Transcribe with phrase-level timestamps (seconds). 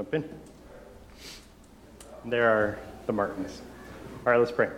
[0.00, 0.24] jump in.
[2.24, 3.60] There are the Martins.
[4.24, 4.70] All right, let's pray.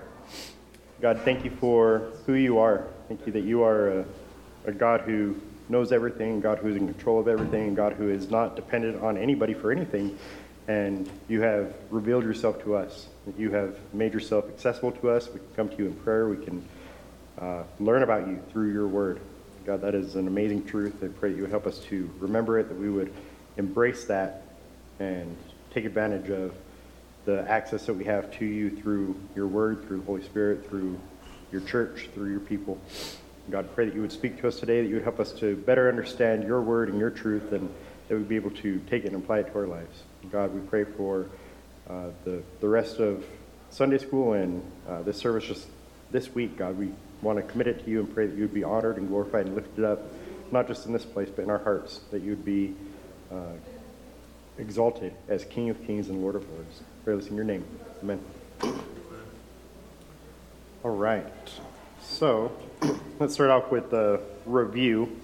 [1.01, 2.89] God, thank you for who you are.
[3.07, 4.05] Thank you that you are a,
[4.67, 8.31] a God who knows everything, God who is in control of everything, God who is
[8.31, 10.19] not dependent on anybody for anything.
[10.67, 13.07] And you have revealed yourself to us.
[13.39, 15.29] You have made yourself accessible to us.
[15.29, 16.29] We can come to you in prayer.
[16.29, 16.69] We can
[17.39, 19.21] uh, learn about you through your word.
[19.67, 20.97] God, that is an amazing truth.
[21.05, 23.13] I pray that you would help us to remember it, that we would
[23.57, 24.43] embrace that
[24.99, 25.37] and
[25.73, 26.55] take advantage of
[27.25, 30.99] the access that we have to you through your word, through the Holy Spirit, through
[31.51, 32.79] your church, through your people.
[33.51, 35.57] God, pray that you would speak to us today, that you would help us to
[35.57, 37.69] better understand your word and your truth, and
[38.09, 40.03] that we'd be able to take it and apply it to our lives.
[40.31, 41.27] God, we pray for
[41.89, 43.25] uh, the, the rest of
[43.71, 45.67] Sunday school and uh, this service just
[46.11, 46.79] this week, God.
[46.79, 49.09] We want to commit it to you and pray that you would be honored and
[49.09, 50.01] glorified and lifted up,
[50.53, 52.75] not just in this place, but in our hearts, that you would be
[53.31, 53.53] uh,
[54.59, 56.81] exalted as King of kings and Lord of lords.
[57.05, 57.65] Pray this in your name.
[58.03, 58.21] Amen.
[60.85, 61.27] All right.
[62.03, 62.53] So
[63.19, 65.21] let's start off with the review.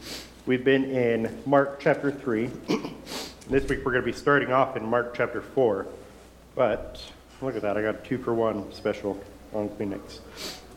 [0.46, 2.50] We've been in Mark chapter 3.
[3.48, 5.86] This week we're going to be starting off in Mark chapter 4.
[6.54, 7.02] But
[7.40, 10.20] look at that, I got a two for one special on Kleenex.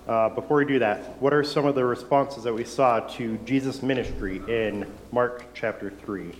[0.07, 3.37] Uh, before we do that, what are some of the responses that we saw to
[3.45, 6.31] Jesus' ministry in Mark chapter 3?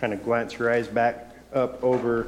[0.00, 2.26] Kind of glance your eyes back up over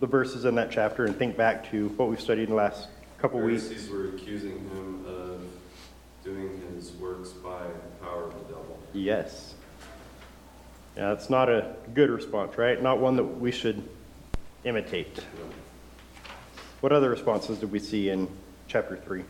[0.00, 2.88] the verses in that chapter and think back to what we've studied in the last
[3.18, 3.68] couple weeks.
[3.68, 5.40] Pharisees were accusing him of
[6.24, 8.76] doing his works by the power of the devil.
[8.92, 9.54] Yes.
[10.96, 12.82] Yeah, that's not a good response, right?
[12.82, 13.88] Not one that we should
[14.64, 15.20] imitate.
[16.80, 18.26] What other responses did we see in
[18.66, 19.22] chapter 3?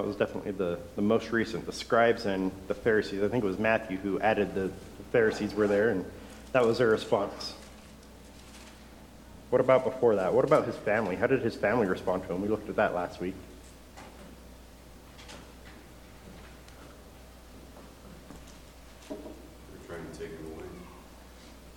[0.00, 3.22] That was definitely the, the most recent, the scribes and the Pharisees.
[3.22, 6.06] I think it was Matthew who added the, the Pharisees were there, and
[6.52, 7.52] that was their response.
[9.50, 10.32] What about before that?
[10.32, 11.16] What about his family?
[11.16, 12.40] How did his family respond to him?
[12.40, 13.34] We looked at that last week.
[19.10, 19.18] They were
[19.86, 20.64] trying to take him away.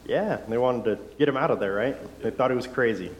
[0.06, 1.98] Yeah, they wanted to get him out of there, right?
[2.22, 3.12] They thought he was crazy.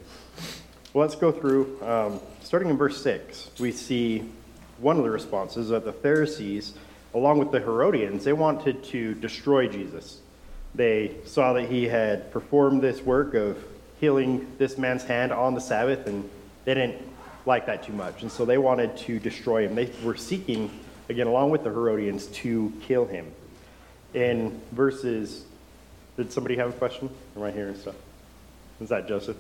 [0.94, 1.84] Well, let's go through.
[1.84, 4.32] Um, starting in verse 6, we see
[4.80, 6.74] one of the responses that the Pharisees,
[7.14, 10.20] along with the Herodians, they wanted to destroy Jesus.
[10.76, 13.64] They saw that he had performed this work of
[14.00, 16.30] healing this man's hand on the Sabbath, and
[16.66, 17.02] they didn't
[17.46, 18.22] like that too much.
[18.22, 19.76] And so they wanted to destroy him.
[19.76, 20.72] They were seeking,
[21.10, 23.32] again, along with the Herodians, to kill him.
[24.14, 25.46] In verses,
[26.18, 27.10] did somebody have a question?
[27.36, 27.96] Am I hearing stuff?
[28.82, 29.38] Is that Joseph?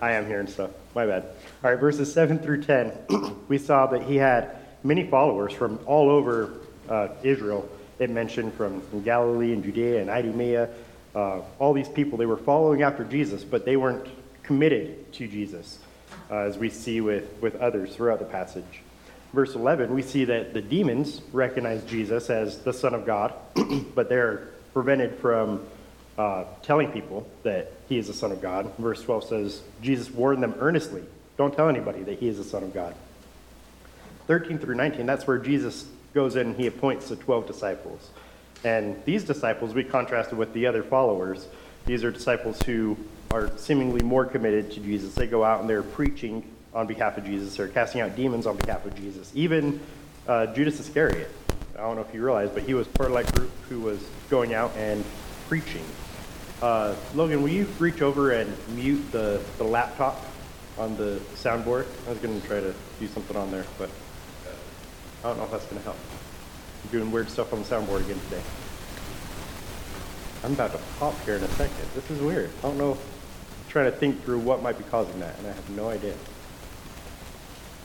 [0.00, 0.70] I am hearing stuff.
[0.94, 1.24] My bad.
[1.62, 2.92] All right, verses 7 through 10,
[3.48, 6.54] we saw that he had many followers from all over
[6.88, 7.68] uh, Israel.
[7.98, 10.70] It mentioned from, from Galilee and Judea and Idumea.
[11.14, 14.06] Uh, all these people, they were following after Jesus, but they weren't
[14.42, 15.78] committed to Jesus,
[16.30, 18.82] uh, as we see with, with others throughout the passage.
[19.34, 23.34] Verse 11, we see that the demons recognize Jesus as the Son of God,
[23.94, 25.64] but they're prevented from
[26.16, 28.72] uh, telling people that he is the Son of God.
[28.78, 31.02] Verse 12 says, Jesus warned them earnestly
[31.40, 32.94] don't tell anybody that he is the Son of God.
[34.26, 38.10] 13 through 19, that's where Jesus goes in and he appoints the 12 disciples.
[38.62, 41.48] And these disciples, we contrasted with the other followers.
[41.86, 42.94] These are disciples who
[43.30, 45.14] are seemingly more committed to Jesus.
[45.14, 48.58] They go out and they're preaching on behalf of Jesus, they're casting out demons on
[48.58, 49.32] behalf of Jesus.
[49.34, 49.80] Even
[50.28, 51.30] uh, Judas Iscariot,
[51.74, 53.98] I don't know if you realize, but he was part of that group who was
[54.28, 55.02] going out and
[55.48, 55.84] preaching.
[56.62, 60.26] Uh, Logan, will you reach over and mute the, the laptop
[60.76, 61.86] on the soundboard?
[62.06, 63.88] I was going to try to do something on there, but
[65.24, 65.96] I don't know if that's going to help.
[66.84, 68.42] I'm doing weird stuff on the soundboard again today.
[70.44, 71.88] I'm about to pop here in a second.
[71.94, 72.50] This is weird.
[72.58, 72.92] I don't know.
[72.92, 76.14] I'm trying to think through what might be causing that, and I have no idea.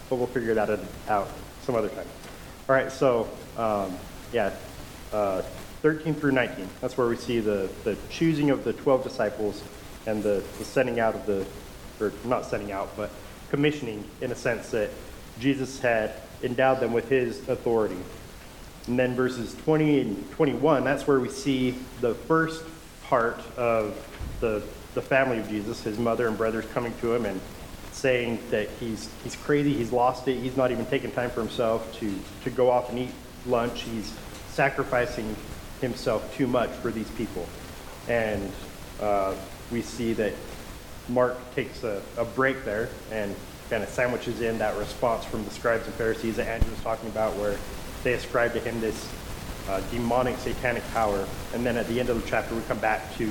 [0.10, 0.70] But we'll figure that
[1.08, 1.30] out
[1.64, 2.08] some other time.
[2.68, 3.98] All right, so um,
[4.34, 4.54] yeah,
[5.14, 5.44] uh,
[5.86, 6.68] 13 through 19.
[6.82, 9.62] That's where we see the, the choosing of the 12 disciples
[10.08, 11.46] and the, the sending out of the,
[12.04, 13.12] or not sending out, but
[13.52, 14.90] commissioning in a sense that
[15.40, 18.00] Jesus had endowed them with his authority.
[18.88, 22.64] And then verses 20 and 21, that's where we see the first
[23.04, 23.96] part of
[24.40, 24.64] the,
[24.96, 27.40] the family of Jesus, his mother and brothers coming to him and
[27.92, 31.96] saying that he's, he's crazy, he's lost it, he's not even taking time for himself
[32.00, 32.12] to,
[32.44, 33.12] to go off and eat
[33.46, 34.12] lunch, he's
[34.50, 35.36] sacrificing
[35.82, 37.48] himself too much for these people.
[38.08, 38.52] And
[39.02, 39.36] uh,
[39.72, 40.34] we see that
[41.10, 43.36] Mark takes a, a break there and
[43.70, 47.10] kind of sandwiches in that response from the scribes and Pharisees that Andrew was talking
[47.10, 47.58] about, where
[48.04, 49.12] they ascribe to him this
[49.68, 51.28] uh, demonic, satanic power.
[51.54, 53.26] And then at the end of the chapter, we come back to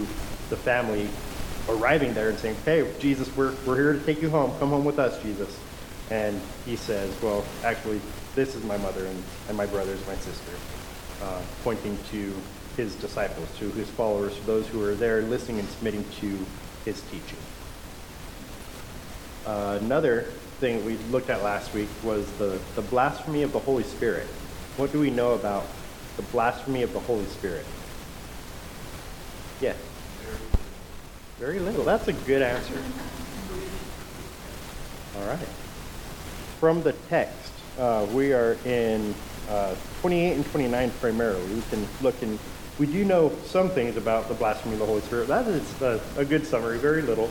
[0.51, 1.09] the family
[1.69, 4.53] arriving there and saying, Hey, Jesus, we're, we're here to take you home.
[4.59, 5.57] Come home with us, Jesus.
[6.11, 8.01] And he says, Well, actually,
[8.35, 10.53] this is my mother and, and my brothers, my sister,
[11.23, 12.33] uh, pointing to
[12.77, 16.39] his disciples, to his followers, to those who are there listening and submitting to
[16.85, 17.39] his teaching.
[19.47, 20.23] Uh, another
[20.61, 24.27] thing we looked at last week was the, the blasphemy of the Holy Spirit.
[24.77, 25.67] What do we know about
[26.17, 27.67] the blasphemy of the Holy Spirit?
[29.61, 29.77] Yes.
[31.39, 31.85] Very little.
[31.85, 32.79] That's a good answer.
[35.17, 35.39] All right.
[36.59, 39.15] From the text, uh, we are in
[39.49, 39.75] uh,
[40.05, 41.55] 28 and 29 primarily.
[41.55, 42.39] We can look and
[42.79, 45.29] we do know some things about the blasphemy of the Holy Spirit.
[45.29, 47.31] That is a, a good summary, very little.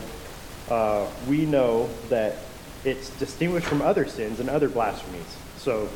[0.68, 2.38] Uh, we know that
[2.84, 5.36] it's distinguished from other sins and other blasphemies.
[5.56, 5.88] So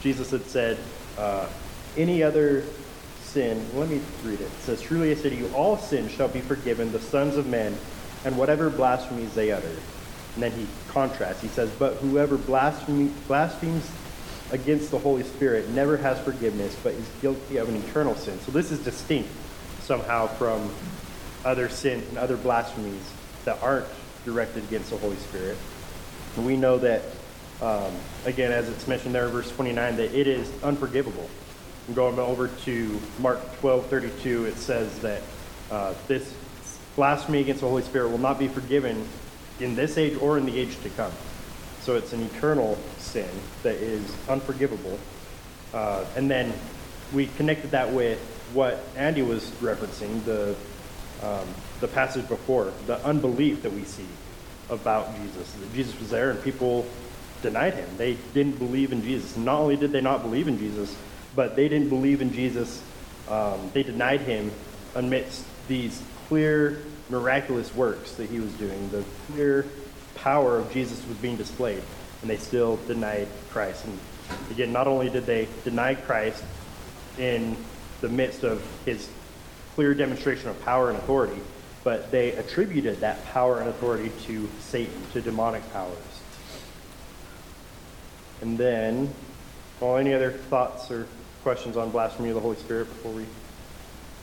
[0.00, 0.78] Jesus had said,
[1.18, 1.46] uh,
[1.94, 2.64] any other
[3.20, 4.44] sin, let me read it.
[4.44, 7.48] It says, Truly I say to you, all sins shall be forgiven the sons of
[7.48, 7.76] men,
[8.24, 9.68] and whatever blasphemies they utter.
[9.68, 11.42] And then he contrasts.
[11.42, 13.90] He says, But whoever blasphemes
[14.52, 18.38] against the Holy Spirit never has forgiveness, but is guilty of an eternal sin.
[18.40, 19.28] So this is distinct
[19.80, 20.70] somehow from
[21.44, 23.02] other sin and other blasphemies
[23.44, 23.86] that aren't
[24.24, 25.56] directed against the Holy Spirit.
[26.36, 27.02] And we know that,
[27.60, 27.92] um,
[28.24, 31.28] again, as it's mentioned there in verse 29, that it is unforgivable.
[31.86, 35.22] And going over to Mark 12 32, it says that
[35.70, 36.32] uh, this
[36.96, 39.06] blasphemy against the Holy Spirit will not be forgiven
[39.60, 41.12] in this age or in the age to come.
[41.82, 42.78] So it's an eternal
[43.14, 43.28] sin
[43.62, 44.98] that is unforgivable.
[45.72, 46.52] Uh, and then
[47.12, 48.18] we connected that with
[48.52, 50.56] what Andy was referencing, the,
[51.22, 51.46] um,
[51.80, 54.06] the passage before, the unbelief that we see
[54.68, 55.52] about Jesus.
[55.52, 56.86] That Jesus was there and people
[57.40, 57.88] denied him.
[57.96, 59.36] They didn't believe in Jesus.
[59.36, 60.94] Not only did they not believe in Jesus,
[61.36, 62.82] but they didn't believe in Jesus.
[63.28, 64.50] Um, they denied him
[64.94, 69.66] amidst these clear, miraculous works that he was doing, the clear
[70.16, 71.82] power of Jesus was being displayed,
[72.24, 73.84] and they still denied Christ.
[73.84, 73.98] And
[74.50, 76.42] again, not only did they deny Christ
[77.18, 77.54] in
[78.00, 79.10] the midst of his
[79.74, 81.38] clear demonstration of power and authority,
[81.82, 85.98] but they attributed that power and authority to Satan, to demonic powers.
[88.40, 89.12] And then,
[89.78, 91.06] well, any other thoughts or
[91.42, 93.26] questions on blasphemy of the Holy Spirit before we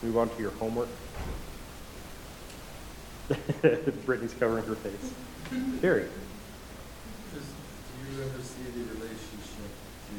[0.01, 0.89] move on to your homework?
[4.07, 5.13] Brittany's covering her face.
[5.83, 6.07] Gary.
[8.11, 9.71] You ever see the relationship
[10.11, 10.15] to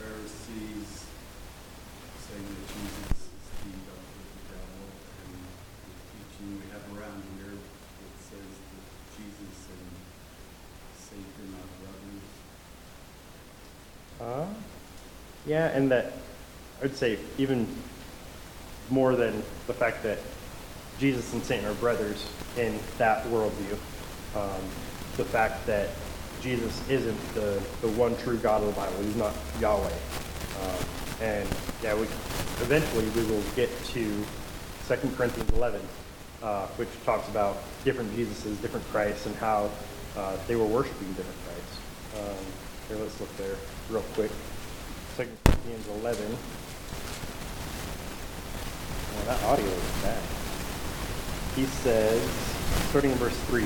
[0.00, 1.04] Pharisees
[2.24, 4.88] saying that Jesus is teamed up with the devil
[5.28, 5.44] and
[5.84, 9.92] the teaching we have around here that says that Jesus and
[10.96, 11.68] Satan are
[14.16, 14.48] brothers?
[14.48, 14.48] Uh,
[15.44, 16.14] yeah, and that
[16.82, 17.66] I'd say even
[18.88, 20.16] more than the fact that
[20.98, 23.76] Jesus and Satan are brothers in that worldview.
[24.34, 24.62] Um,
[25.18, 25.90] the fact that
[26.40, 29.02] Jesus isn't the, the one true God of the Bible.
[29.02, 29.86] He's not Yahweh.
[29.88, 30.84] Um,
[31.20, 31.48] and
[31.82, 32.02] yeah, we
[32.62, 34.24] eventually we will get to
[34.88, 35.80] 2 Corinthians 11,
[36.42, 39.70] uh, which talks about different Jesuses, different Christs, and how
[40.16, 41.78] uh, they were worshiping different Christs.
[42.18, 42.44] Um,
[42.88, 43.56] here, let's look there
[43.90, 44.30] real quick.
[45.16, 46.36] 2 Corinthians 11.
[49.10, 50.22] Oh, that audio is bad
[51.58, 52.22] he says,
[52.88, 53.64] starting in verse 3,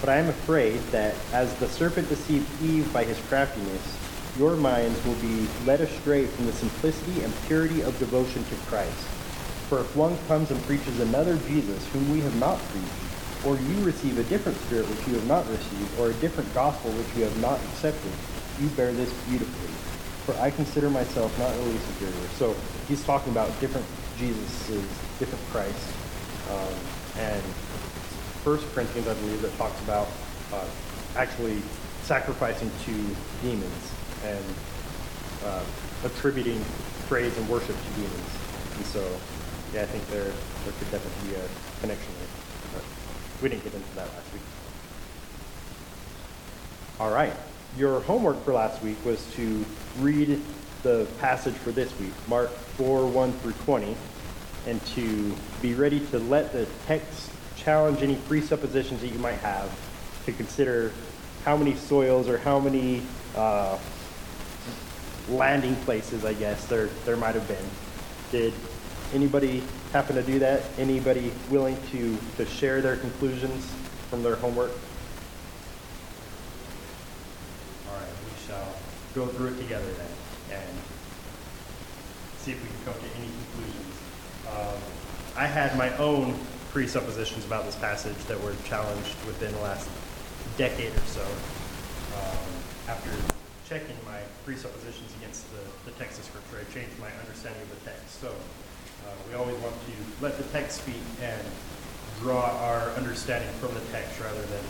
[0.00, 3.98] But I am afraid that as the serpent deceived Eve by his craftiness,
[4.38, 9.06] your minds will be led astray from the simplicity and purity of devotion to Christ.
[9.68, 13.84] For if one comes and preaches another Jesus whom we have not preached, or you
[13.84, 17.24] receive a different spirit which you have not received, or a different gospel which you
[17.24, 18.12] have not accepted,
[18.60, 19.72] you bear this beautifully.
[20.26, 22.28] For I consider myself not really superior.
[22.36, 22.54] So
[22.88, 23.86] he's talking about different
[24.18, 24.84] Jesuses,
[25.18, 25.92] different Christs.
[26.50, 26.74] Um,
[27.18, 27.42] and
[28.46, 30.06] First Corinthians, I believe, that talks about
[30.52, 30.64] uh,
[31.16, 31.60] actually
[32.04, 32.92] sacrificing to
[33.42, 33.92] demons
[34.24, 34.44] and
[35.44, 35.64] uh,
[36.04, 36.64] attributing
[37.08, 38.38] praise and worship to demons.
[38.76, 39.00] And so,
[39.74, 42.28] yeah, I think there there could definitely be a connection there.
[42.74, 44.42] But we didn't get into that last week.
[47.00, 47.32] All right.
[47.76, 49.64] Your homework for last week was to
[49.98, 50.40] read
[50.84, 53.96] the passage for this week, Mark 4, 1 through 20
[54.68, 57.30] and to be ready to let the text
[57.66, 59.68] challenge any presuppositions that you might have,
[60.24, 60.92] to consider
[61.44, 63.02] how many soils or how many
[63.34, 63.76] uh,
[65.28, 67.64] landing places, I guess, there, there might have been.
[68.30, 68.54] Did
[69.12, 70.62] anybody happen to do that?
[70.78, 73.66] Anybody willing to, to share their conclusions
[74.10, 74.70] from their homework?
[77.88, 78.76] All right, we shall
[79.12, 79.90] go through it together
[80.48, 80.78] then and
[82.38, 83.96] see if we can come to any conclusions.
[84.52, 84.78] Um,
[85.36, 86.38] I had my own
[86.76, 89.88] presuppositions about this passage that were challenged within the last
[90.58, 91.24] decade or so.
[91.24, 92.44] Um,
[92.84, 93.08] after
[93.64, 97.80] checking my presuppositions against the, the text of Scripture, I changed my understanding of the
[97.88, 98.20] text.
[98.20, 101.40] So uh, we always want to let the text speak and
[102.20, 104.64] draw our understanding from the text rather than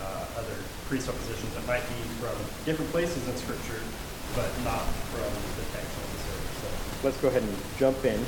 [0.00, 0.56] uh, other
[0.88, 2.32] presuppositions that might be from
[2.64, 3.84] different places in Scripture,
[4.32, 5.28] but not from
[5.60, 6.48] the text necessarily.
[6.64, 6.68] So
[7.04, 8.24] let's go ahead and jump in,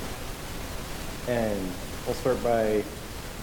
[1.33, 1.57] and
[2.05, 2.85] we'll start by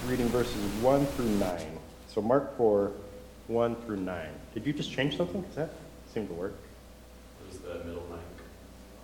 [0.08, 1.60] reading verses 1 through 9.
[2.08, 2.92] So Mark 4,
[3.48, 4.28] 1 through 9.
[4.54, 5.42] Did you just change something?
[5.42, 5.70] Because that
[6.14, 6.56] seemed to work.
[7.40, 8.20] What is the middle mic?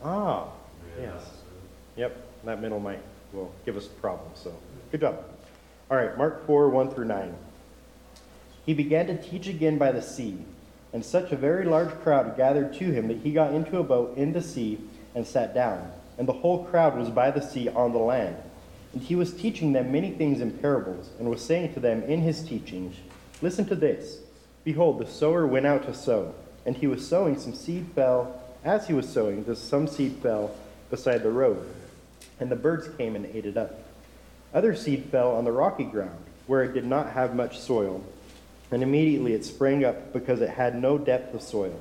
[0.04, 0.48] Ah,
[1.00, 1.30] Yeah, yes.
[1.96, 3.00] Yep, that middle mic
[3.34, 4.54] will give us a problem, so
[4.92, 5.24] good job.
[5.89, 7.34] All right, Mark 4, 1 through 9.
[8.66, 10.38] He began to teach again by the sea,
[10.94, 14.18] and such a very large crowd gathered to him that he got into a boat
[14.18, 14.80] in the sea
[15.16, 15.92] and sat down.
[16.18, 18.36] And the whole crowd was by the sea on the land.
[18.98, 22.22] And he was teaching them many things in parables, and was saying to them in
[22.22, 22.96] his teachings,
[23.44, 24.18] Listen to this.
[24.63, 26.34] Behold, the sower went out to sow,
[26.66, 28.42] and he was sowing, some seed fell.
[28.63, 30.56] As he was sowing, some seed fell
[30.89, 31.63] beside the road,
[32.39, 33.84] and the birds came and ate it up.
[34.51, 38.04] Other seed fell on the rocky ground, where it did not have much soil,
[38.72, 41.80] and immediately it sprang up because it had no depth of soil.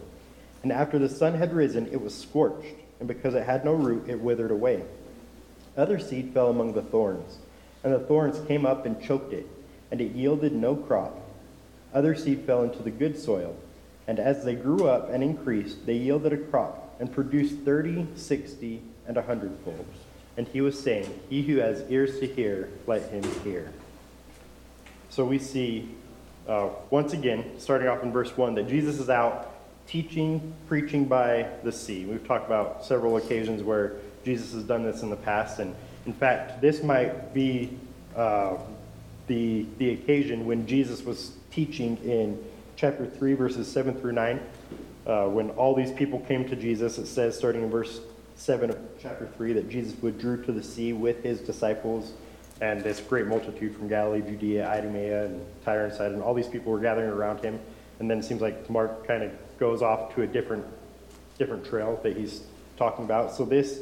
[0.62, 4.06] And after the sun had risen, it was scorched, and because it had no root,
[4.06, 4.82] it withered away.
[5.76, 7.38] Other seed fell among the thorns,
[7.84, 9.46] and the thorns came up and choked it,
[9.90, 11.20] and it yielded no crop.
[11.92, 13.56] Other seed fell into the good soil,
[14.06, 18.82] and as they grew up and increased, they yielded a crop, and produced thirty, sixty,
[19.06, 19.86] and a hundredfold.
[20.36, 23.72] And he was saying, He who has ears to hear, let him hear.
[25.08, 25.88] So we see,
[26.46, 29.52] uh, once again, starting off in verse 1, that Jesus is out
[29.86, 32.04] teaching, preaching by the sea.
[32.04, 35.72] We've talked about several occasions where Jesus has done this in the past, and
[36.04, 37.78] in fact, this might be
[38.16, 38.56] uh,
[39.28, 44.40] the, the occasion when Jesus was teaching in chapter 3, verses 7 through 9.
[45.06, 48.00] Uh, when all these people came to Jesus, it says, starting in verse
[48.34, 52.12] 7 of chapter 3, that Jesus withdrew to the sea with his disciples
[52.60, 56.20] and this great multitude from Galilee, Judea, Idumea, and Tyre and Sidon.
[56.20, 57.60] All these people were gathering around him.
[58.00, 59.30] And then it seems like Mark kind of
[59.60, 60.64] goes off to a different,
[61.38, 62.42] different trail that he's
[62.76, 63.32] talking about.
[63.32, 63.80] So this,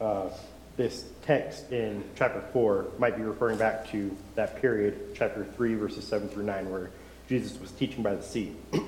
[0.00, 0.28] uh,
[0.76, 6.06] this text in chapter 4 might be referring back to that period, chapter 3, verses
[6.06, 6.90] 7 through 9, where
[7.28, 8.54] Jesus was teaching by the sea.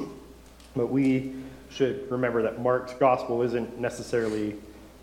[0.77, 1.35] But we
[1.71, 4.55] should remember that Mark's gospel isn't necessarily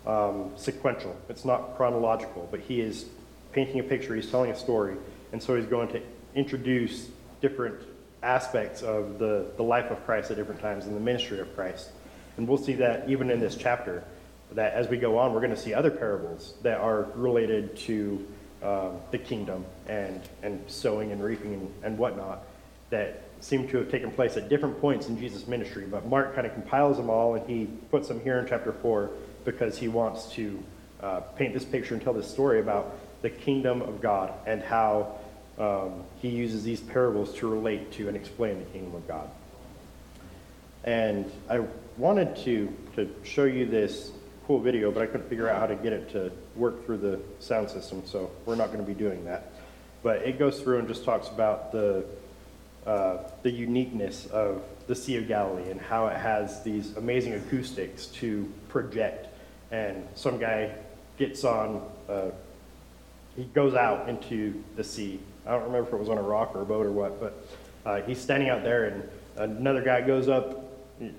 [0.06, 1.14] um, sequential.
[1.28, 3.04] It's not chronological, but he is
[3.52, 4.96] painting a picture, he's telling a story,
[5.32, 6.00] and so he's going to
[6.34, 7.08] introduce
[7.42, 7.78] different
[8.22, 11.90] aspects of the, the life of Christ at different times in the ministry of Christ.
[12.36, 14.04] And we'll see that even in this chapter,
[14.52, 18.26] that as we go on, we're going to see other parables that are related to
[18.62, 22.42] um, the kingdom and, and sowing and reaping and, and whatnot
[22.90, 25.84] that seem to have taken place at different points in Jesus' ministry.
[25.84, 29.10] But Mark kind of compiles them all and he puts them here in chapter 4
[29.44, 30.62] because he wants to
[31.02, 35.18] uh, paint this picture and tell this story about the kingdom of God and how
[35.58, 39.28] um, he uses these parables to relate to and explain the kingdom of God.
[40.84, 41.64] And I
[41.96, 44.12] wanted to, to show you this
[44.46, 47.20] cool video, but I couldn't figure out how to get it to work through the
[47.40, 49.50] sound system, so we're not going to be doing that.
[50.02, 52.04] But it goes through and just talks about the,
[52.86, 58.06] uh, the uniqueness of the Sea of Galilee and how it has these amazing acoustics
[58.06, 59.26] to project.
[59.72, 60.72] And some guy
[61.18, 62.30] gets on, uh,
[63.34, 65.18] he goes out into the sea.
[65.44, 67.46] I don't remember if it was on a rock or a boat or what, but
[67.84, 70.65] uh, he's standing out there, and another guy goes up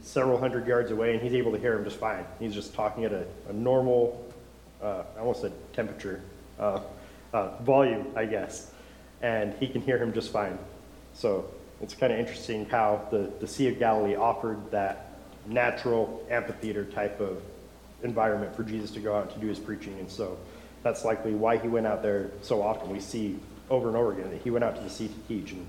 [0.02, 2.26] several hundred yards away, and he's able to hear him just fine.
[2.40, 4.26] He's just talking at a, a normal,
[4.82, 6.22] uh, I almost said temperature,
[6.60, 6.82] uh,
[7.34, 8.72] uh, volume, I guess,
[9.22, 10.58] and he can hear him just fine.
[11.14, 11.50] So
[11.82, 17.20] it's kind of interesting how the, the Sea of Galilee offered that natural amphitheater type
[17.20, 17.42] of
[18.04, 20.38] environment for Jesus to go out to do his preaching, and so
[20.84, 22.90] that's likely why he went out there so often.
[22.90, 25.52] We see over and over again that he went out to the sea to teach,
[25.52, 25.68] and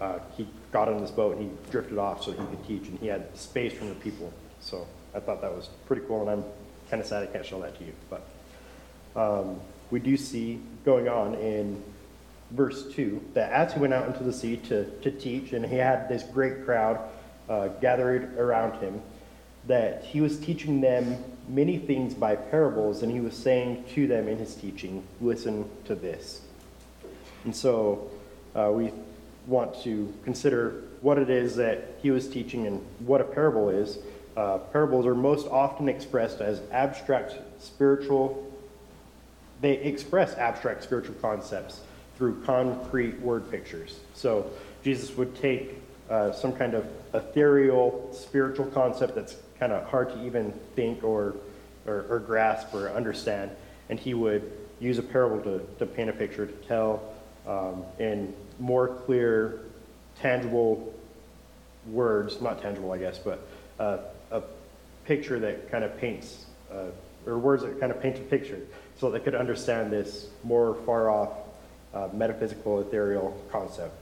[0.00, 2.98] uh, he got on this boat and he drifted off so he could teach, and
[2.98, 4.32] he had space from the people.
[4.60, 6.44] So I thought that was pretty cool, and I'm
[6.88, 7.92] kind of sad I can't show that to you.
[8.08, 8.26] But
[9.14, 11.82] um, we do see going on in
[12.50, 15.76] verse 2 that as he went out into the sea to, to teach, and he
[15.76, 16.98] had this great crowd
[17.48, 19.00] uh, gathered around him,
[19.66, 24.28] that he was teaching them many things by parables, and he was saying to them
[24.28, 26.40] in his teaching, Listen to this.
[27.44, 28.10] And so
[28.54, 28.92] uh, we
[29.46, 33.98] want to consider what it is that he was teaching and what a parable is.
[34.36, 38.46] uh, parables are most often expressed as abstract spiritual,
[39.60, 41.80] they express abstract spiritual concepts
[42.16, 44.00] through concrete word pictures.
[44.14, 44.50] So
[44.82, 50.24] Jesus would take uh, some kind of ethereal spiritual concept that's kind of hard to
[50.24, 51.34] even think or,
[51.86, 53.50] or, or grasp or understand,
[53.88, 57.02] and he would use a parable to, to paint a picture to tell
[57.46, 59.60] um, in more clear,
[60.20, 60.94] tangible
[61.86, 63.46] words, not tangible, I guess, but
[63.78, 63.98] uh,
[64.30, 64.42] a
[65.04, 66.86] picture that kind of paints, uh,
[67.26, 68.60] or words that kind of paint a picture,
[68.98, 71.30] so they could understand this more far off
[71.94, 73.94] uh, metaphysical, ethereal concept.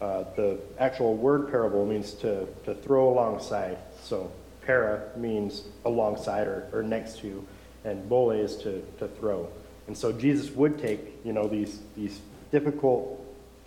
[0.00, 3.76] Uh, the actual word parable means to, to throw alongside.
[4.02, 4.30] So
[4.64, 7.44] para means alongside or, or next to,
[7.84, 9.48] and bole is to, to throw.
[9.88, 12.20] And so Jesus would take, you know, these, these
[12.52, 13.17] difficult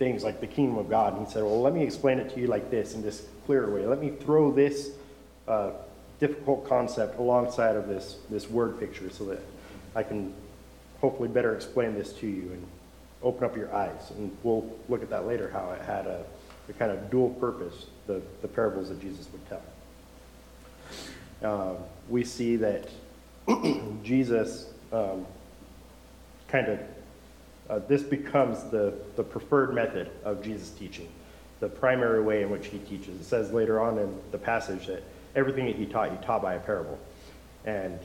[0.02, 2.40] things like the kingdom of God, and he said, well, let me explain it to
[2.40, 3.86] you like this in this clearer way.
[3.86, 4.90] Let me throw this
[5.46, 5.70] uh,
[6.18, 9.38] difficult concept alongside of this, this word picture so that
[9.94, 10.34] I can
[11.00, 12.66] hopefully better explain this to you and
[13.22, 14.10] open up your eyes.
[14.16, 16.24] And we'll look at that later, how it had a,
[16.68, 19.62] a kind of dual purpose, the, the parables that Jesus would tell.
[21.48, 21.76] Um,
[22.08, 22.88] we see that
[24.02, 25.24] Jesus um,
[26.48, 26.80] kind of,
[27.68, 31.08] uh, this becomes the, the preferred method of Jesus' teaching,
[31.60, 33.20] the primary way in which he teaches.
[33.20, 35.02] It says later on in the passage that
[35.34, 36.98] everything that he taught, he taught by a parable.
[37.64, 37.98] And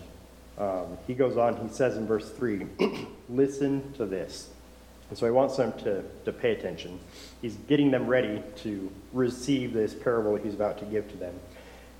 [0.57, 2.65] um, he goes on, he says in verse 3,
[3.29, 4.49] listen to this.
[5.09, 6.99] And so he wants them to, to pay attention.
[7.41, 11.33] He's getting them ready to receive this parable that he's about to give to them.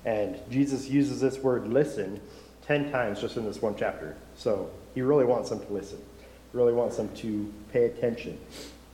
[0.04, 2.20] And Jesus uses this word listen
[2.66, 4.16] 10 times just in this one chapter.
[4.36, 5.98] So he really wants them to listen,
[6.52, 8.38] really wants them to pay attention.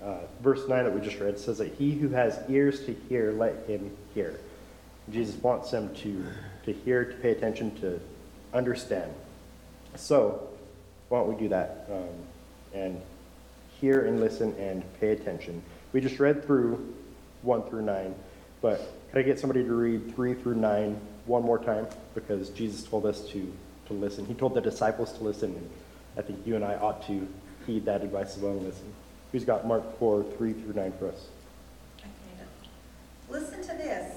[0.03, 3.33] Uh, verse 9 that we just read says that he who has ears to hear,
[3.33, 4.39] let him hear.
[5.11, 6.27] Jesus wants them to,
[6.65, 8.01] to hear, to pay attention, to
[8.53, 9.11] understand.
[9.97, 10.49] So,
[11.09, 11.89] why don't we do that?
[11.91, 13.01] Um, and
[13.81, 15.63] hear and listen and pay attention.
[15.93, 16.95] We just read through
[17.43, 18.15] 1 through 9,
[18.61, 21.87] but could I get somebody to read 3 through 9 one more time?
[22.15, 23.53] Because Jesus told us to,
[23.87, 24.27] to listen.
[24.27, 25.71] He told the disciples to listen, and
[26.17, 27.29] I think you and I ought to
[27.67, 28.93] heed that advice as well listen.
[29.33, 31.27] Who's got Mark 4, 3 through 9 for us?
[33.29, 34.17] Listen to this.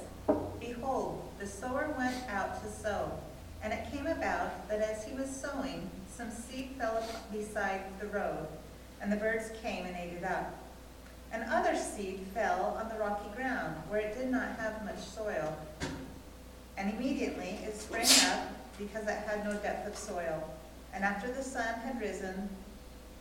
[0.60, 3.12] Behold, the sower went out to sow.
[3.64, 8.48] And it came about that as he was sowing, some seed fell beside the road,
[9.02, 10.54] and the birds came and ate it up.
[11.32, 15.58] And other seed fell on the rocky ground, where it did not have much soil.
[16.78, 20.54] And immediately it sprang up, because it had no depth of soil.
[20.94, 22.50] And after the sun had risen,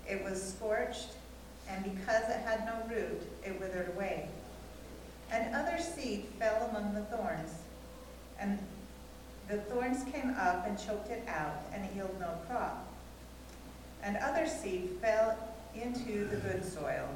[0.08, 1.14] it was scorched,
[1.68, 4.28] and because it had no root, it withered away.
[5.32, 7.52] And other seed fell among the thorns,
[8.38, 8.58] and
[9.48, 12.88] the thorns came up and choked it out, and it yielded no crop.
[14.02, 15.36] And other seed fell
[15.74, 17.08] into the good soil.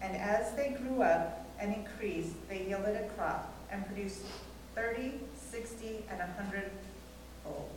[0.00, 4.22] And as they grew up and increased, they yielded a crop and produced
[4.74, 6.70] thirty, sixty, and a hundred
[7.42, 7.70] fold.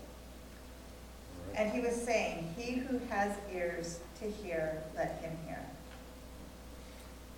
[1.56, 5.60] And he was saying, He who has ears to hear, let him hear.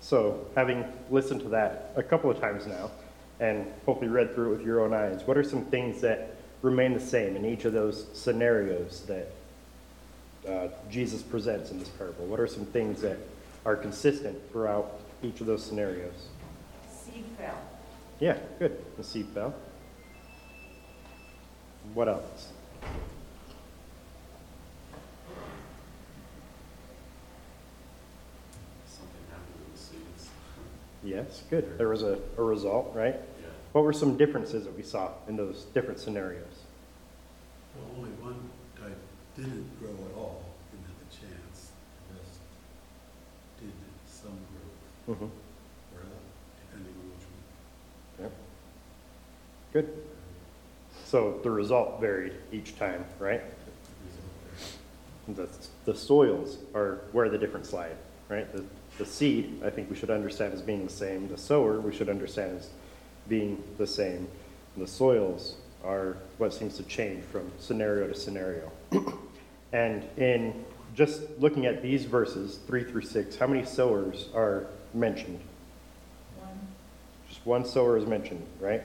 [0.00, 2.90] So, having listened to that a couple of times now,
[3.38, 6.92] and hopefully read through it with your own eyes, what are some things that remain
[6.94, 9.32] the same in each of those scenarios that
[10.48, 12.26] uh, Jesus presents in this parable?
[12.26, 13.18] What are some things that
[13.64, 16.28] are consistent throughout each of those scenarios?
[16.90, 17.58] Seed fell.
[18.18, 18.82] Yeah, good.
[18.96, 19.54] The seed fell.
[21.94, 22.52] What else?
[28.86, 30.28] Something happened to the seeds.
[31.02, 31.78] Yes, good.
[31.78, 33.14] There was a, a result, right?
[33.14, 33.46] Yeah.
[33.72, 36.44] What were some differences that we saw in those different scenarios?
[37.74, 38.36] Well, only one
[38.78, 38.98] type
[39.36, 41.70] didn't grow at all, didn't have a chance.
[42.10, 42.38] The rest
[43.60, 43.72] did
[44.06, 45.24] some growth, Mm-hmm.
[45.24, 46.02] or
[46.68, 47.26] depending on which
[48.18, 48.24] one.
[48.24, 48.32] Yep.
[49.72, 50.02] Good.
[51.06, 53.42] So the result varied each time, right?
[55.28, 55.48] The,
[55.84, 57.90] the soils are where the difference lie,
[58.28, 58.52] right?
[58.52, 58.64] The,
[59.00, 61.26] the seed, I think we should understand as being the same.
[61.28, 62.68] The sower, we should understand as
[63.28, 64.28] being the same.
[64.76, 68.70] The soils are what seems to change from scenario to scenario.
[69.72, 75.40] and in just looking at these verses, three through six, how many sowers are mentioned?
[76.38, 76.50] One.
[77.26, 78.82] Just one sower is mentioned, right?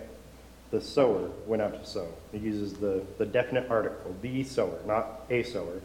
[0.72, 2.08] The sower went out to sow.
[2.32, 5.82] He uses the, the definite article, the sower, not a sower.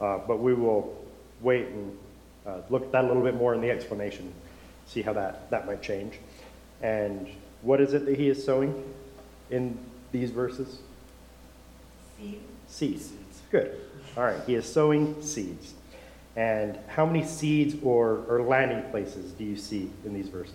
[0.00, 0.96] Uh, but we will
[1.40, 1.98] wait and
[2.46, 4.32] uh, look at that a little bit more in the explanation,
[4.86, 6.18] see how that, that might change.
[6.82, 7.28] And
[7.62, 8.82] what is it that he is sowing
[9.50, 9.78] in
[10.10, 10.78] these verses?
[12.18, 13.04] Seed, Seeds.
[13.06, 13.40] Seeds.
[13.50, 13.78] Good.
[14.16, 14.40] All right.
[14.46, 15.74] He is sowing seeds.
[16.34, 20.54] And how many seeds or, or landing places do you see in these verses?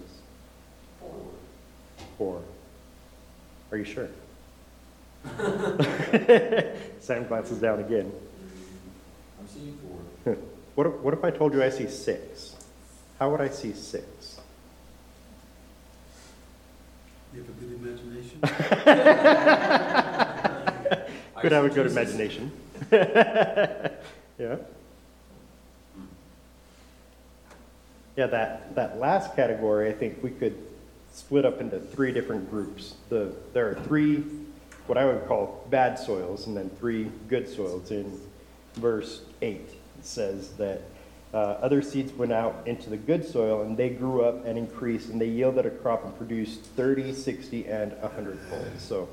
[1.00, 1.12] four.
[2.18, 2.42] Four.
[3.72, 4.10] Are you sure?
[7.00, 8.12] Sam glances down again.
[9.40, 10.00] I'm seeing four.
[10.78, 12.56] What if, what if I told you I see six?
[13.18, 14.40] How would I see six?
[17.34, 18.40] You have a good imagination?
[21.42, 22.52] Could have a good imagination.
[22.92, 23.90] yeah.
[28.16, 30.56] Yeah, that, that last category, I think we could
[31.12, 32.94] split up into three different groups.
[33.10, 34.24] The, there are three,
[34.86, 37.90] what I would call bad soils, and then three good soils.
[37.90, 38.22] In
[38.76, 40.82] verse 8, it says that
[41.34, 45.10] uh, other seeds went out into the good soil, and they grew up and increased,
[45.10, 48.68] and they yielded a crop and produced 30, 60, and 100 fold.
[48.78, 49.10] So,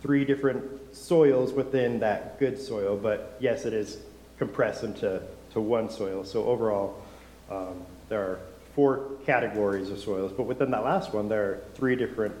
[0.00, 3.98] three different soils within that good soil, but yes, it is
[4.38, 5.20] compressed into
[5.52, 6.24] to one soil.
[6.24, 7.02] So, overall,
[7.50, 8.40] um, there are
[8.74, 12.34] four categories of soils, but within that last one, there are three different.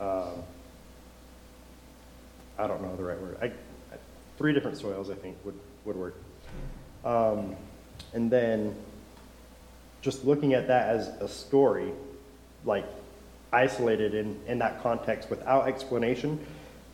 [0.00, 0.42] Um,
[2.58, 3.36] I don't know the right word.
[3.40, 3.52] I,
[4.38, 6.14] three different soils, I think, would, would work.
[7.06, 7.56] Um,
[8.12, 8.74] and then
[10.02, 11.92] just looking at that as a story,
[12.64, 12.84] like
[13.52, 16.44] isolated in, in that context without explanation,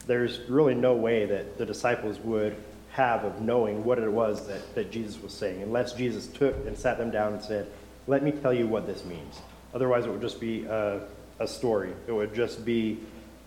[0.07, 2.55] there's really no way that the disciples would
[2.91, 6.77] have of knowing what it was that, that Jesus was saying, unless Jesus took and
[6.77, 7.67] sat them down and said,
[8.07, 9.41] Let me tell you what this means.
[9.75, 11.01] Otherwise, it would just be a,
[11.39, 11.93] a story.
[12.07, 12.99] It would just be,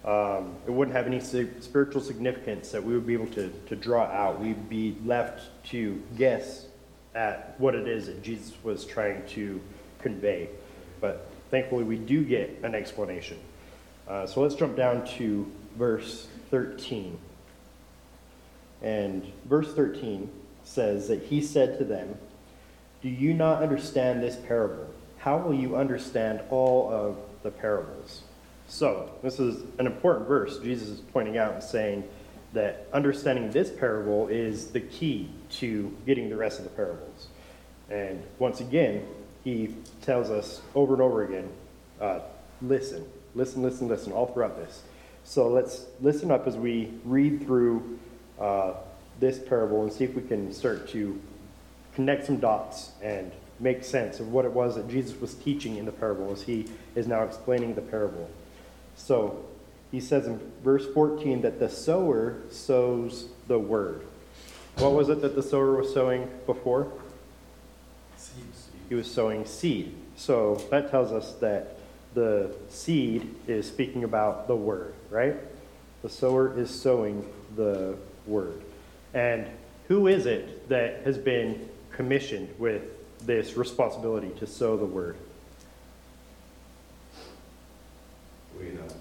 [0.05, 4.03] um, it wouldn't have any spiritual significance that we would be able to, to draw
[4.03, 4.39] out.
[4.39, 6.67] We'd be left to guess
[7.15, 9.59] at what it is that Jesus was trying to
[9.99, 10.49] convey.
[11.01, 13.39] But thankfully, we do get an explanation.
[14.07, 17.17] Uh, so let's jump down to verse 13.
[18.83, 20.29] And verse 13
[20.63, 22.15] says that he said to them,
[23.01, 24.87] Do you not understand this parable?
[25.17, 28.21] How will you understand all of the parables?
[28.67, 30.59] So, this is an important verse.
[30.59, 32.03] Jesus is pointing out and saying
[32.53, 37.27] that understanding this parable is the key to getting the rest of the parables.
[37.89, 39.05] And once again,
[39.43, 41.49] he tells us over and over again
[42.01, 42.19] uh,
[42.61, 44.83] listen, listen, listen, listen, all throughout this.
[45.23, 47.99] So let's listen up as we read through
[48.39, 48.73] uh,
[49.19, 51.19] this parable and see if we can start to
[51.93, 55.85] connect some dots and make sense of what it was that Jesus was teaching in
[55.85, 58.29] the parable as he is now explaining the parable.
[58.95, 59.45] So
[59.91, 64.05] he says in verse 14 that the sower sows the word.
[64.77, 66.91] What was it that the sower was sowing before?
[68.17, 68.67] Seeds.
[68.89, 69.95] He was sowing seed.
[70.17, 71.77] So that tells us that
[72.13, 75.35] the seed is speaking about the word, right?
[76.01, 78.61] The sower is sowing the word.
[79.13, 79.47] And
[79.87, 82.83] who is it that has been commissioned with
[83.25, 85.17] this responsibility to sow the word?
[88.59, 88.93] We have.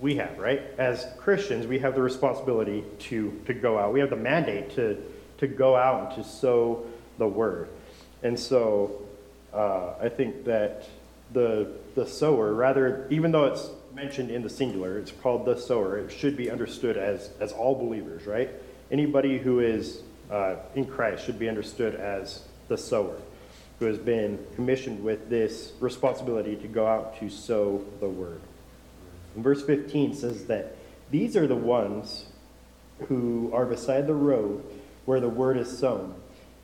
[0.00, 0.62] We have, right?
[0.78, 3.92] As Christians, we have the responsibility to, to go out.
[3.92, 5.02] We have the mandate to,
[5.38, 6.86] to go out and to sow
[7.18, 7.68] the word.
[8.22, 9.02] And so
[9.52, 10.88] uh, I think that
[11.32, 15.98] the, the sower, rather, even though it's mentioned in the singular, it's called the sower,
[15.98, 18.50] it should be understood as, as all believers, right?
[18.90, 23.16] Anybody who is uh, in Christ should be understood as the sower,
[23.78, 28.40] who has been commissioned with this responsibility to go out to sow the word.
[29.42, 30.76] Verse 15 says that
[31.10, 32.26] these are the ones
[33.06, 34.64] who are beside the road
[35.04, 36.14] where the word is sown.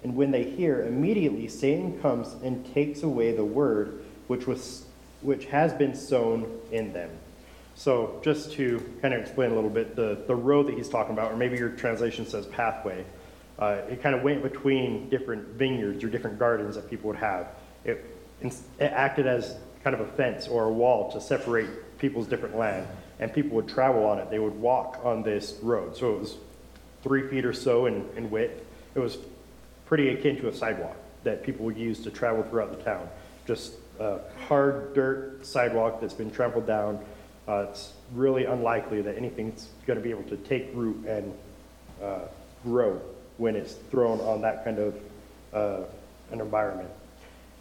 [0.02, 4.84] And when they hear, immediately Satan comes and takes away the word which was
[5.22, 7.08] which has been sown in them.
[7.74, 11.12] So just to kind of explain a little bit, the, the road that he's talking
[11.14, 13.04] about, or maybe your translation says pathway,
[13.58, 17.48] uh, it kind of went between different vineyards or different gardens that people would have.
[17.84, 18.04] It,
[18.42, 21.70] it acted as kind of a fence or a wall to separate
[22.04, 22.86] people's different land,
[23.18, 24.28] and people would travel on it.
[24.28, 25.96] They would walk on this road.
[25.96, 26.36] So it was
[27.02, 28.62] three feet or so in, in width.
[28.94, 29.16] It was
[29.86, 33.08] pretty akin to a sidewalk that people would use to travel throughout the town.
[33.46, 37.02] Just a hard dirt sidewalk that's been trampled down.
[37.48, 41.32] Uh, it's really unlikely that anything's going to be able to take root and
[42.02, 42.18] uh,
[42.64, 43.00] grow
[43.38, 44.94] when it's thrown on that kind of
[45.54, 45.84] uh,
[46.32, 46.90] an environment.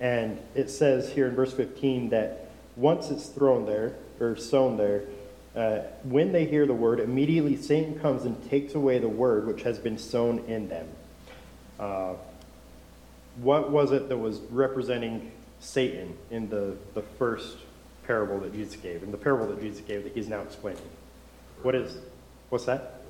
[0.02, 5.04] And it says here in verse 15 that once it's thrown there or sown there,
[5.56, 9.62] uh, when they hear the word, immediately Satan comes and takes away the word which
[9.64, 10.88] has been sown in them.
[11.80, 12.14] Uh,
[13.38, 17.58] what was it that was representing Satan in the, the first
[18.06, 20.82] parable that Jesus gave, in the parable that Jesus gave that he's now explaining?
[21.62, 21.98] What is,
[22.50, 23.02] what's that?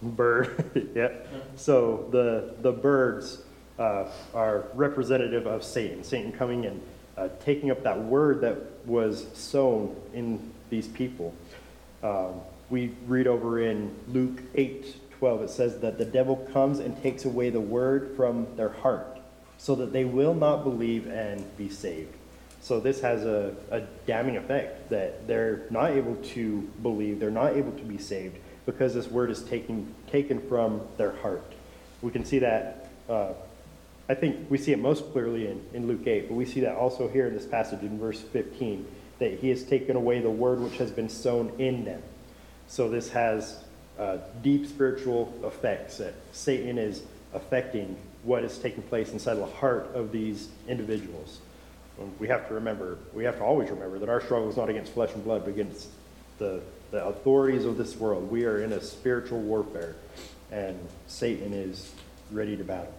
[0.00, 1.08] Bird, yeah.
[1.56, 3.38] So the, the birds
[3.78, 6.04] uh, are representative of Satan.
[6.04, 6.80] Satan coming and
[7.16, 11.34] uh, taking up that word that was sown in these people.
[12.02, 17.00] Um, we read over in Luke 8 12, it says that the devil comes and
[17.02, 19.18] takes away the word from their heart
[19.58, 22.12] so that they will not believe and be saved.
[22.60, 27.56] So this has a, a damning effect that they're not able to believe, they're not
[27.56, 31.44] able to be saved because this word is taken, taken from their heart.
[32.02, 33.32] We can see that, uh,
[34.08, 36.76] I think we see it most clearly in, in Luke 8, but we see that
[36.76, 38.86] also here in this passage in verse 15,
[39.18, 42.02] that he has taken away the word which has been sown in them.
[42.66, 43.64] So this has
[43.98, 49.90] uh, deep spiritual effects that Satan is affecting what is taking place inside the heart
[49.94, 51.40] of these individuals.
[52.00, 54.68] Um, we have to remember, we have to always remember that our struggle is not
[54.68, 55.88] against flesh and blood, but against
[56.38, 58.30] the, the authorities of this world.
[58.30, 59.96] We are in a spiritual warfare,
[60.50, 61.92] and Satan is
[62.30, 62.92] ready to battle.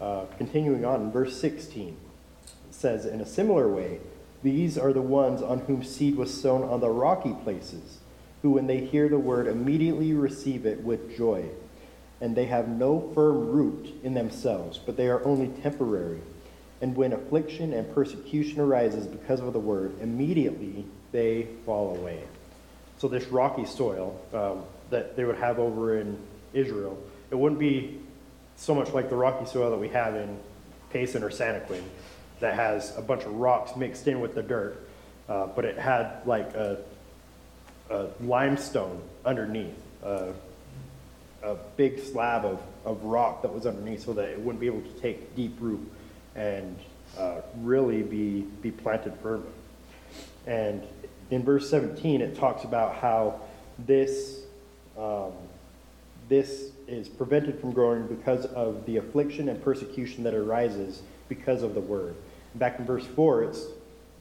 [0.00, 4.00] Uh, continuing on verse 16, it says, In a similar way,
[4.42, 7.98] these are the ones on whom seed was sown on the rocky places,
[8.42, 11.46] who, when they hear the word, immediately receive it with joy.
[12.20, 16.20] And they have no firm root in themselves, but they are only temporary.
[16.80, 22.22] And when affliction and persecution arises because of the word, immediately they fall away.
[22.98, 26.18] So, this rocky soil um, that they would have over in
[26.52, 26.98] Israel,
[27.30, 28.00] it wouldn't be
[28.58, 30.38] so much like the rocky soil that we have in
[30.90, 31.82] Payson or Santaquin
[32.40, 34.86] that has a bunch of rocks mixed in with the dirt,
[35.28, 36.78] uh, but it had like a,
[37.90, 39.74] a limestone underneath,
[41.42, 44.82] a big slab of, of rock that was underneath so that it wouldn't be able
[44.82, 45.90] to take deep root
[46.34, 46.76] and
[47.16, 49.48] uh, really be, be planted firmly.
[50.46, 50.82] And
[51.30, 53.40] in verse 17, it talks about how
[53.78, 54.40] this,
[54.98, 55.32] um,
[56.28, 61.74] this is prevented from growing because of the affliction and persecution that arises because of
[61.74, 62.14] the word.
[62.54, 63.66] Back in verse 4, it's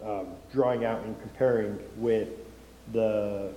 [0.04, 2.30] um, drawing out and comparing with
[2.93, 3.52] the,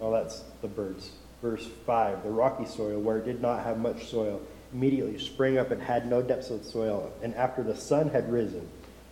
[0.00, 1.10] oh, that's the birds.
[1.42, 4.40] Verse 5, the rocky soil, where it did not have much soil,
[4.72, 7.12] immediately sprang up and had no depths of soil.
[7.22, 8.68] And after the sun had risen,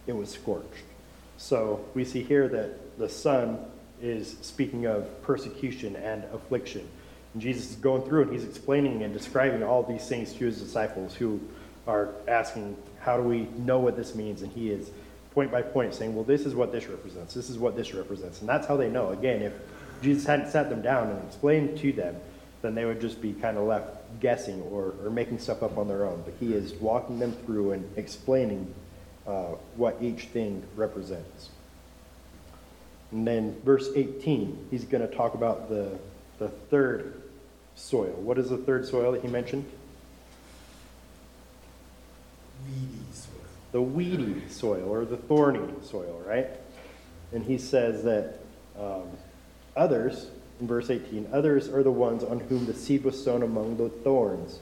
[0.07, 0.85] it was scorched.
[1.37, 3.59] So we see here that the sun
[4.01, 6.88] is speaking of persecution and affliction.
[7.38, 10.61] And Jesus is going through and he's explaining and describing all these things to his
[10.61, 11.38] disciples who
[11.87, 14.42] are asking, How do we know what this means?
[14.42, 14.90] And he is
[15.35, 17.35] point by point saying, Well, this is what this represents.
[17.35, 18.40] This is what this represents.
[18.40, 19.11] And that's how they know.
[19.11, 19.53] Again, if
[20.03, 22.16] Jesus hadn't sat them down and explained to them,
[22.61, 25.87] then they would just be kind of left guessing or, or making stuff up on
[25.87, 26.20] their own.
[26.24, 28.74] But he is walking them through and explaining
[29.29, 31.51] uh, what each thing represents.
[33.12, 35.96] And then verse 18, he's going to talk about the,
[36.40, 37.22] the third
[37.78, 38.12] soil.
[38.12, 39.64] What is the third soil that he mentioned?
[42.66, 43.34] Weedy soil.
[43.72, 46.48] The weedy soil or the thorny soil, right?
[47.32, 48.38] And he says that
[48.78, 49.08] um,
[49.76, 50.28] others,
[50.60, 53.88] in verse 18, others are the ones on whom the seed was sown among the
[53.88, 54.58] thorns.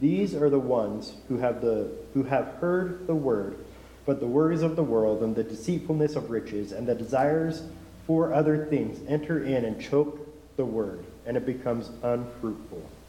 [0.00, 3.56] These are the ones who have, the, who have heard the word,
[4.04, 7.62] but the worries of the world and the deceitfulness of riches and the desires
[8.06, 10.20] for other things enter in and choke
[10.56, 12.88] the word, and it becomes unfruitful.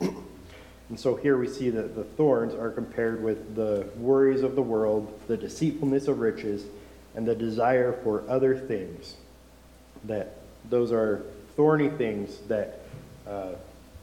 [0.90, 4.62] and so here we see that the thorns are compared with the worries of the
[4.62, 6.66] world, the deceitfulness of riches,
[7.16, 9.16] and the desire for other things.
[10.06, 10.38] That
[10.70, 11.24] those are
[11.56, 12.82] thorny things that
[13.28, 13.54] uh,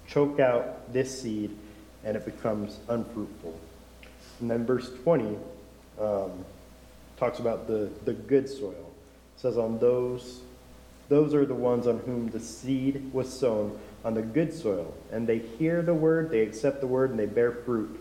[0.07, 1.57] choke out this seed
[2.05, 3.59] and it becomes unfruitful.
[4.41, 5.39] And then verse 20
[6.01, 6.45] um,
[7.17, 8.91] talks about the, the good soil.
[9.37, 10.41] It says, On those
[11.09, 14.95] those are the ones on whom the seed was sown on the good soil.
[15.11, 18.01] And they hear the word, they accept the word, and they bear fruit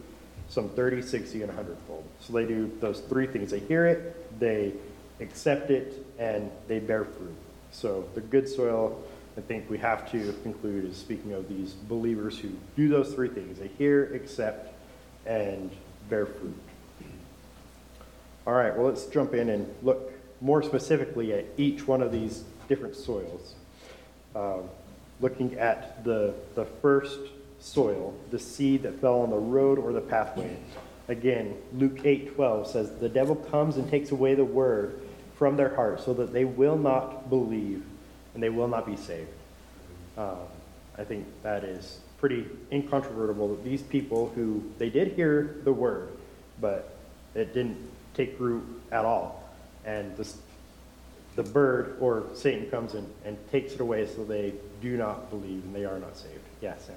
[0.50, 2.04] some 30, 60, and 100 fold.
[2.20, 3.52] So they do those three things.
[3.52, 4.74] They hear it, they
[5.20, 7.36] accept it, and they bear fruit.
[7.72, 9.02] So the good soil,
[9.36, 13.30] I think we have to conclude, is speaking of these believers who do those three
[13.30, 13.58] things.
[13.58, 14.74] They hear, accept,
[15.26, 15.72] and
[16.10, 16.56] bear fruit.
[18.46, 20.12] All right, well, let's jump in and look
[20.42, 23.56] more specifically at each one of these different soils.
[24.36, 24.70] Um,
[25.24, 27.18] looking at the, the first
[27.60, 30.56] soil, the seed that fell on the road or the pathway.
[31.08, 35.00] Again, Luke 8 12 says, The devil comes and takes away the word
[35.38, 37.84] from their heart so that they will not believe
[38.34, 39.30] and they will not be saved.
[40.18, 40.38] Um,
[40.98, 46.10] I think that is pretty incontrovertible that these people who they did hear the word,
[46.62, 46.96] but
[47.34, 47.78] it didn't
[48.14, 49.44] take root at all.
[49.86, 50.38] And this,
[51.36, 54.54] the bird or Satan comes in and takes it away so they
[54.84, 56.44] do not believe and they are not saved.
[56.62, 56.96] Yeah, Sam.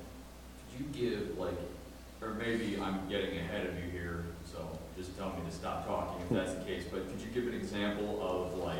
[0.76, 1.54] Could you give like,
[2.20, 4.58] or maybe I'm getting ahead of you here, so
[4.98, 7.54] just tell me to stop talking if that's the case, but could you give an
[7.58, 8.78] example of like,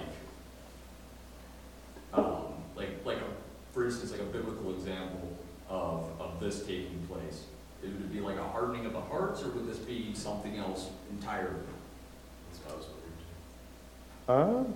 [2.12, 5.36] um, like, like, a- for instance, like a biblical example
[5.68, 7.44] of, of this taking place?
[7.82, 10.88] Would it be like a hardening of the hearts, or would this be something else
[11.12, 11.50] entirely?
[12.50, 12.86] That's what I was
[14.28, 14.66] wondering.
[14.66, 14.74] Um,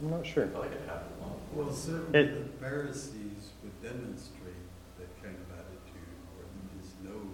[0.00, 0.44] I'm not sure.
[0.44, 1.38] I feel like it happened a lot.
[1.54, 4.60] Well, certainly It- the Pharisees would demonstrate
[5.00, 7.32] that kind of attitude where there is no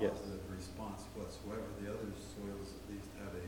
[0.00, 0.16] Yes.
[0.18, 1.68] positive response whatsoever.
[1.80, 3.46] The other soils at least had a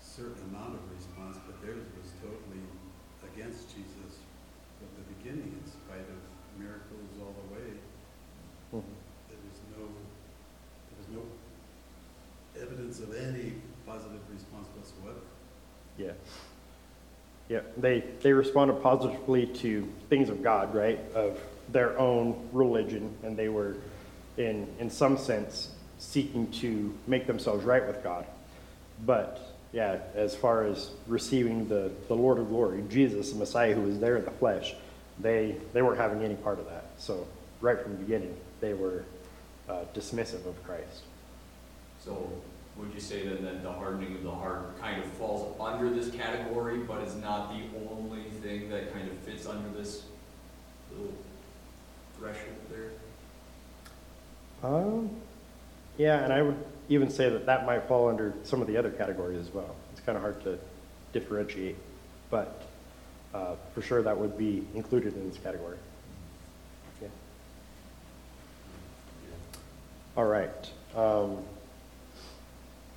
[0.00, 2.62] certain amount of response, but theirs was totally
[3.34, 4.22] against Jesus
[4.78, 6.20] from the beginning, in spite of
[6.58, 7.80] miracles all the way.
[8.72, 8.94] Mhm.
[9.28, 11.22] There was no, there was no
[12.62, 15.20] evidence of any positive response whatsoever.
[15.98, 16.12] Yeah.
[17.48, 20.98] Yeah, they, they responded positively to things of God, right?
[21.14, 21.38] Of
[21.70, 23.76] their own religion, and they were,
[24.36, 28.26] in, in some sense, seeking to make themselves right with God.
[29.04, 29.40] But,
[29.72, 33.98] yeah, as far as receiving the, the Lord of glory, Jesus, the Messiah who was
[34.00, 34.74] there in the flesh,
[35.20, 36.86] they, they weren't having any part of that.
[36.98, 37.26] So,
[37.60, 39.04] right from the beginning, they were
[39.68, 41.02] uh, dismissive of Christ.
[42.04, 42.30] So
[42.76, 46.10] would you say then that the hardening of the heart kind of falls under this
[46.10, 50.02] category, but is not the only thing that kind of fits under this
[50.90, 51.14] little
[52.18, 52.90] threshold there?
[54.68, 55.10] Um,
[55.98, 56.56] yeah, and I would
[56.88, 59.74] even say that that might fall under some of the other categories as well.
[59.92, 60.58] It's kind of hard to
[61.12, 61.76] differentiate,
[62.30, 62.62] but
[63.32, 65.76] uh, for sure that would be included in this category.
[67.00, 67.08] Yeah.
[70.16, 70.50] All right.
[70.96, 71.38] Um,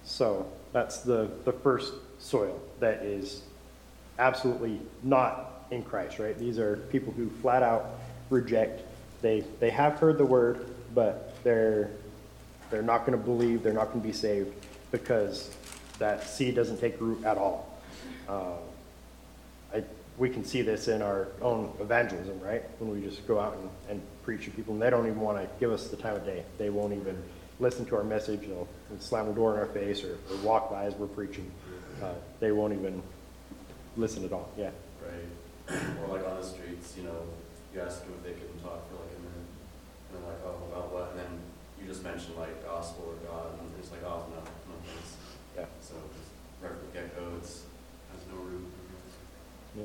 [0.07, 3.41] so that's the, the first soil that is
[4.17, 6.37] absolutely not in Christ, right?
[6.39, 8.81] These are people who flat out reject.
[9.21, 10.65] They, they have heard the word,
[10.95, 11.91] but they're,
[12.71, 14.53] they're not going to believe, they're not going to be saved
[14.91, 15.53] because
[15.99, 17.77] that seed doesn't take root at all.
[18.29, 18.53] Uh,
[19.73, 19.83] I,
[20.17, 22.63] we can see this in our own evangelism, right?
[22.79, 25.37] When we just go out and, and preach to people, and they don't even want
[25.37, 26.45] to give us the time of day.
[26.57, 27.21] They won't even
[27.59, 28.41] listen to our message.
[28.41, 28.67] They'll
[28.99, 31.49] slam the door in our face or, or walk by as we're preaching.
[32.01, 33.01] Uh, they won't even
[33.95, 34.49] listen at all.
[34.57, 34.69] Yeah.
[35.01, 35.79] Right.
[36.01, 37.23] Or like on the streets, you know,
[37.73, 39.49] you ask them if they can talk for like a minute,
[40.13, 41.11] and they're like, oh, about what?
[41.11, 41.39] And then
[41.81, 45.15] you just mention like gospel or God, and it's like, oh, no, no thanks.
[45.55, 45.65] Yeah.
[45.81, 47.63] So just right from the get-go, it's,
[48.11, 48.65] has no root.
[49.75, 49.83] Yeah.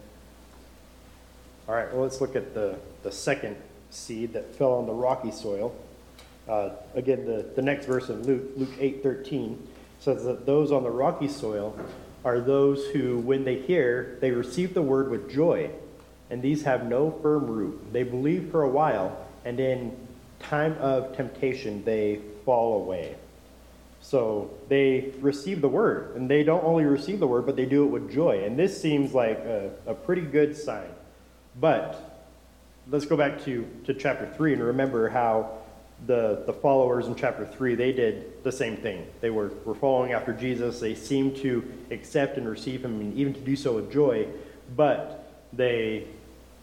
[1.68, 3.56] All right, well, let's look at the, the second
[3.90, 5.74] seed that fell on the rocky soil.
[6.48, 9.68] Uh, again, the, the next verse in Luke, Luke 8 13,
[10.00, 11.76] says that those on the rocky soil
[12.24, 15.70] are those who, when they hear, they receive the word with joy,
[16.30, 17.92] and these have no firm root.
[17.92, 19.96] They believe for a while, and in
[20.40, 23.16] time of temptation, they fall away.
[24.00, 27.84] So they receive the word, and they don't only receive the word, but they do
[27.84, 28.44] it with joy.
[28.44, 30.90] And this seems like a, a pretty good sign.
[31.60, 32.24] But
[32.88, 35.61] let's go back to, to chapter 3 and remember how
[36.06, 39.06] the, the followers in chapter 3, they did the same thing.
[39.20, 40.80] They were, were following after Jesus.
[40.80, 44.26] They seemed to accept and receive him, and even to do so with joy,
[44.76, 46.06] but they,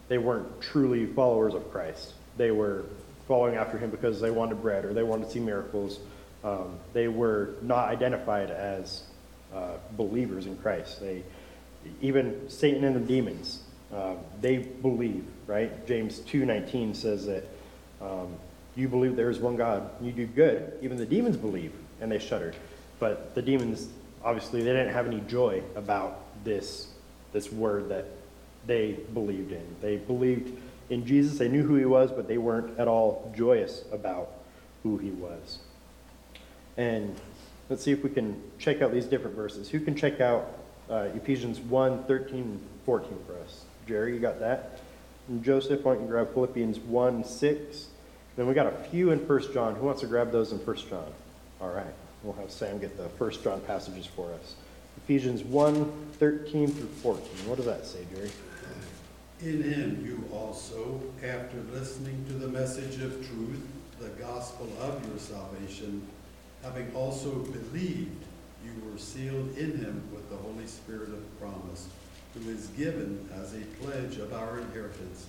[0.08, 2.12] they weren't truly followers of Christ.
[2.36, 2.84] They were
[3.28, 6.00] following after him because they wanted bread or they wanted to see miracles.
[6.42, 9.04] Um, they were not identified as
[9.54, 11.00] uh, believers in Christ.
[11.00, 11.22] They,
[12.02, 13.60] even Satan and the demons,
[13.94, 15.86] um, they believe, right?
[15.86, 17.44] James 2.19 says that
[18.00, 18.34] um,
[18.76, 20.72] you believe there is one God, you do good.
[20.82, 22.56] Even the demons believe, and they shuddered.
[22.98, 23.88] But the demons,
[24.24, 26.88] obviously, they didn't have any joy about this,
[27.32, 28.06] this word that
[28.66, 29.64] they believed in.
[29.80, 30.56] They believed
[30.90, 34.30] in Jesus, they knew who he was, but they weren't at all joyous about
[34.82, 35.60] who he was.
[36.76, 37.14] And
[37.68, 39.68] let's see if we can check out these different verses.
[39.68, 40.58] Who can check out
[40.90, 43.64] uh, Ephesians 1 13 and 14 for us?
[43.86, 44.80] Jerry, you got that?
[45.28, 47.86] And Joseph, why don't you grab Philippians 1 6?
[48.40, 49.74] Then we got a few in 1 John.
[49.74, 51.12] Who wants to grab those in 1 John?
[51.60, 51.92] All right.
[52.22, 54.54] We'll have Sam get the 1 John passages for us.
[54.96, 57.22] Ephesians 1 13 through 14.
[57.46, 58.30] What does that say, Jerry?
[58.64, 63.62] Uh, in him you also, after listening to the message of truth,
[63.98, 66.08] the gospel of your salvation,
[66.62, 68.24] having also believed,
[68.64, 71.88] you were sealed in him with the Holy Spirit of promise,
[72.32, 75.26] who is given as a pledge of our inheritance,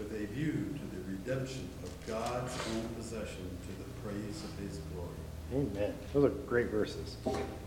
[0.00, 4.78] with a view to the redemption of God's own possession to the praise of his
[4.94, 5.08] glory.
[5.52, 5.94] Amen.
[6.14, 7.16] Those are great verses.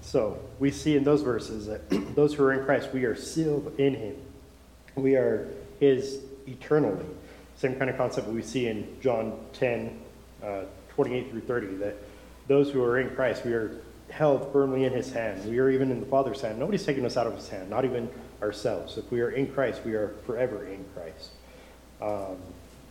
[0.01, 3.73] So we see in those verses that those who are in Christ, we are sealed
[3.77, 4.15] in Him.
[4.95, 7.05] We are His eternally.
[7.57, 9.99] Same kind of concept we see in John 10,
[10.43, 11.95] uh, 28 through 30, that
[12.47, 13.79] those who are in Christ, we are
[14.09, 15.43] held firmly in his hand.
[15.49, 16.59] We are even in the Father's hand.
[16.59, 18.09] Nobody's taking us out of his hand, not even
[18.41, 18.97] ourselves.
[18.97, 21.31] If we are in Christ, we are forever in Christ.
[22.03, 22.35] Um,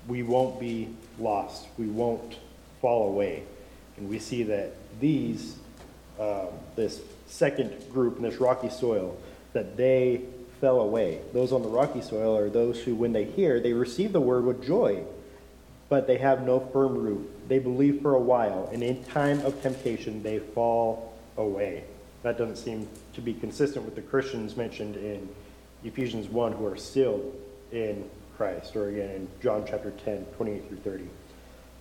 [0.08, 0.88] we won't be
[1.18, 1.66] lost.
[1.76, 2.38] We won't
[2.80, 3.44] fall away.
[3.96, 5.56] And we see that these,
[6.18, 9.16] um, this second group in this rocky soil,
[9.52, 10.22] that they
[10.60, 11.20] fell away.
[11.32, 14.44] Those on the rocky soil are those who, when they hear, they receive the word
[14.44, 15.04] with joy,
[15.88, 17.48] but they have no firm root.
[17.48, 21.84] They believe for a while, and in time of temptation, they fall away.
[22.22, 25.28] That doesn't seem to be consistent with the Christians mentioned in
[25.84, 27.32] Ephesians 1 who are still
[27.72, 28.08] in
[28.42, 31.04] Christ, or again in John chapter 10, 28 through 30.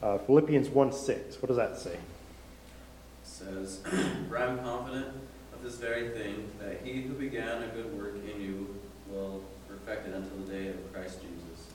[0.03, 1.93] Uh, Philippians 1 6, what does that say?
[1.93, 1.97] It
[3.23, 3.79] says,
[4.29, 5.07] For I am confident
[5.55, 8.75] of this very thing, that he who began a good work in you
[9.09, 11.65] will perfect it until the day of Christ Jesus.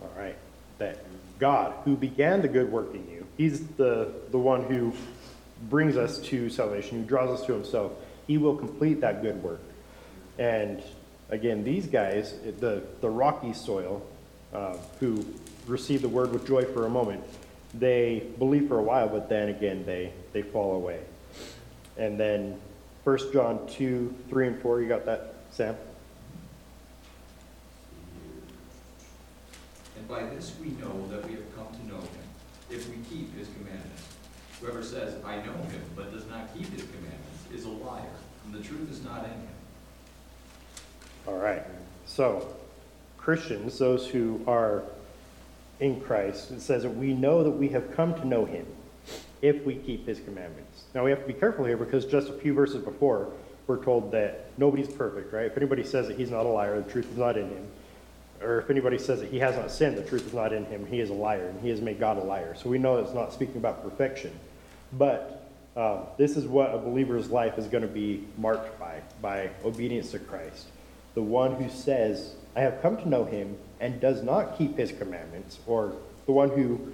[0.00, 0.36] All right.
[0.78, 1.04] That
[1.38, 4.94] God, who began the good work in you, He's the, the one who
[5.68, 7.92] brings us to salvation, who draws us to Himself.
[8.26, 9.60] He will complete that good work.
[10.38, 10.82] And
[11.30, 14.02] again, these guys, the, the rocky soil,
[14.52, 15.24] uh, who
[15.66, 17.22] receive the word with joy for a moment,
[17.74, 21.00] they believe for a while, but then again, they, they fall away.
[21.96, 22.58] And then
[23.04, 25.76] 1 John 2, 3, and 4, you got that, Sam?
[29.96, 32.08] And by this we know that we have come to know him,
[32.70, 34.02] if we keep his commandments.
[34.60, 38.02] Whoever says, I know him, but does not keep his commandments, is a liar,
[38.44, 39.57] and the truth is not in him.
[41.28, 41.62] All right.
[42.06, 42.56] So,
[43.18, 44.82] Christians, those who are
[45.78, 48.64] in Christ, it says that we know that we have come to know him
[49.42, 50.84] if we keep his commandments.
[50.94, 53.30] Now, we have to be careful here because just a few verses before,
[53.66, 55.44] we're told that nobody's perfect, right?
[55.44, 57.66] If anybody says that he's not a liar, the truth is not in him.
[58.40, 60.86] Or if anybody says that he has not sinned, the truth is not in him,
[60.86, 62.54] he is a liar, and he has made God a liar.
[62.54, 64.32] So we know it's not speaking about perfection.
[64.94, 69.50] But um, this is what a believer's life is going to be marked by, by
[69.62, 70.68] obedience to Christ.
[71.18, 74.92] The one who says, I have come to know him and does not keep his
[74.92, 75.96] commandments, or
[76.26, 76.92] the one who,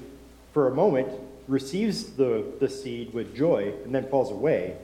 [0.54, 1.10] for a moment,
[1.46, 4.78] receives the, the seed with joy and then falls away,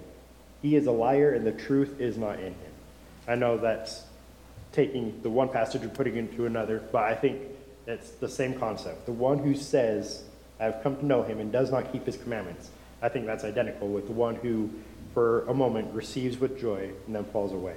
[0.61, 2.73] he is a liar and the truth is not in him.
[3.27, 4.03] I know that's
[4.73, 7.41] taking the one passage and putting it into another, but I think
[7.87, 9.07] it's the same concept.
[9.07, 10.25] The one who says,
[10.61, 12.69] I have come to know him and does not keep his commandments,
[13.01, 14.69] I think that's identical with the one who,
[15.15, 17.77] for a moment, receives with joy and then falls away.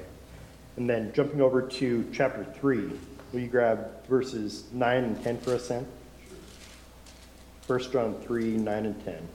[0.78, 2.90] And then jumping over to chapter 3,
[3.32, 5.86] will you grab verses 9 and 10 for us, Sam?
[7.68, 9.28] 1 John 3, 9 and 10.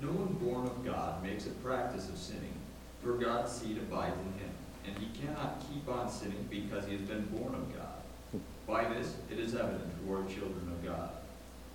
[0.00, 2.54] No one born of God makes a practice of sinning,
[3.02, 4.54] for God's seed abides in him,
[4.86, 8.40] and he cannot keep on sinning because he has been born of God.
[8.66, 11.10] By this it is evident who are children of God,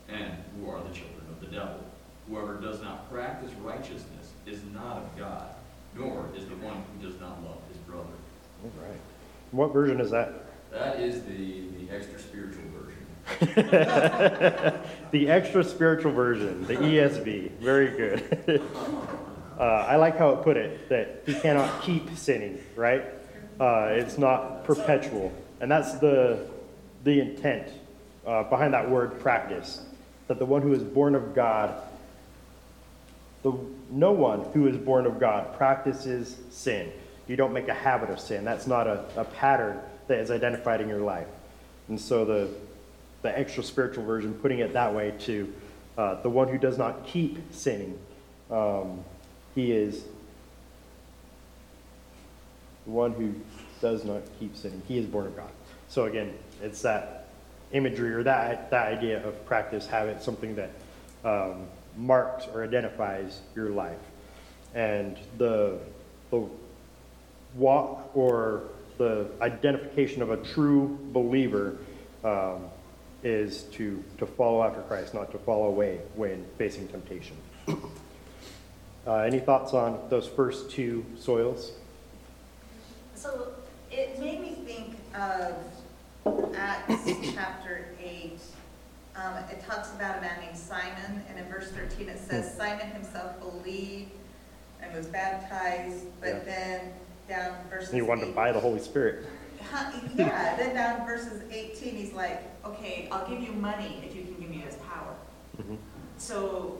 [0.07, 1.84] and who are the children of the devil.
[2.28, 5.49] Whoever does not practice righteousness is not of God,
[5.96, 8.04] nor is the one who does not love his brother.
[8.64, 9.00] All right.
[9.52, 10.46] What version is that?
[10.72, 12.90] That is the, the extra spiritual version.
[15.12, 17.52] The extra spiritual version, the ESV.
[17.54, 18.62] Very good.
[19.60, 23.06] uh, I like how it put it that he cannot keep sinning, right?
[23.60, 25.32] Uh, it's not perpetual.
[25.62, 26.48] And that's the,
[27.04, 27.70] the intent
[28.26, 29.82] uh, behind that word practice.
[30.28, 31.82] That the one who is born of God,
[33.44, 33.54] the,
[33.90, 36.92] no one who is born of God practices sin.
[37.28, 38.44] You don't make a habit of sin.
[38.44, 41.28] That's not a, a pattern that is identified in your life.
[41.88, 42.50] And so the,
[43.22, 45.54] the extra spiritual version, putting it that way to
[45.98, 47.98] uh, the one who does not keep sinning,
[48.50, 49.04] um,
[49.56, 50.04] he is
[52.86, 53.34] the one who
[53.82, 54.82] does not keep sinning.
[54.88, 55.52] He is born of God.
[55.88, 57.28] So again, it's that
[57.72, 60.72] imagery or that that idea of practice, habit, something that
[61.24, 61.68] um,
[62.00, 64.00] marks or identifies your life,
[64.74, 65.80] and the
[66.32, 66.47] the
[67.56, 68.64] walk or
[68.97, 71.78] the identification of a true believer
[72.24, 72.66] um,
[73.24, 77.36] is to, to follow after Christ, not to fall away when facing temptation.
[79.08, 81.72] Uh, any thoughts on those first two soils?
[83.16, 83.54] So
[83.89, 85.56] it made me think of
[86.56, 88.39] Acts chapter 8.
[89.20, 92.88] Um, it talks about a man named Simon, and in verse 13 it says, Simon
[92.91, 94.11] himself believed
[94.82, 96.09] and was baptized, Yeah.
[96.34, 96.93] but then
[97.28, 99.26] down verses And he wanted to 8 buy the Holy Spirit.
[99.72, 104.24] Huh, Yeah, then down verses 18, he's like, okay, I'll give you money if you
[104.24, 105.13] can give me his power.
[105.61, 105.78] Mhm.
[106.17, 106.78] So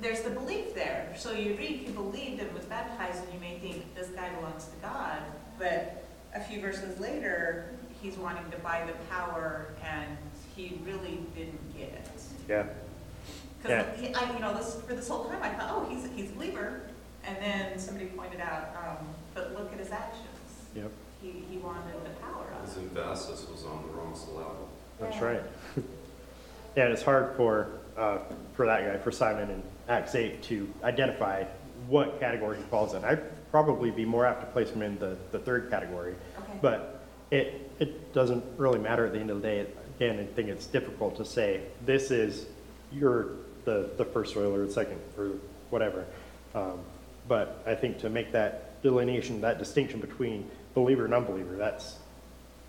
[0.00, 1.12] there's the belief there.
[1.18, 4.64] So you read, he believed and was baptized, and you may think this guy belongs
[4.64, 5.18] to God.
[5.58, 7.66] But a few verses later,
[8.00, 10.16] he's wanting to buy the power and
[10.56, 12.08] he really didn't get it.
[12.48, 12.66] Yeah, Yeah.
[13.62, 16.30] Because he, I, you know, this, for this whole time, I thought, oh, he's, he's
[16.30, 16.80] a believer.
[17.24, 20.26] And then somebody pointed out, um, but look at his actions.
[20.74, 20.90] yep,
[21.22, 22.80] He, he wanted the power of His it.
[22.96, 24.68] emphasis was on the wrong syllable.
[25.00, 25.24] that's Yeah.
[25.24, 25.42] right.
[26.74, 28.16] Yeah, and it's hard for, uh,
[28.54, 31.44] for that guy, for Simon in Acts eight, to identify
[31.86, 33.04] what category he falls in.
[33.04, 36.14] I'd probably be more apt to place him in the, the third category.
[36.38, 36.52] Okay.
[36.62, 39.66] But it, it doesn't really matter at the end of the day.
[40.02, 42.46] Again, I think it's difficult to say, this is,
[42.90, 43.28] you're
[43.64, 45.30] the, the first soil or the second, or
[45.70, 46.04] whatever.
[46.56, 46.80] Um,
[47.28, 52.00] But I think to make that delineation, that distinction between believer and unbeliever, that's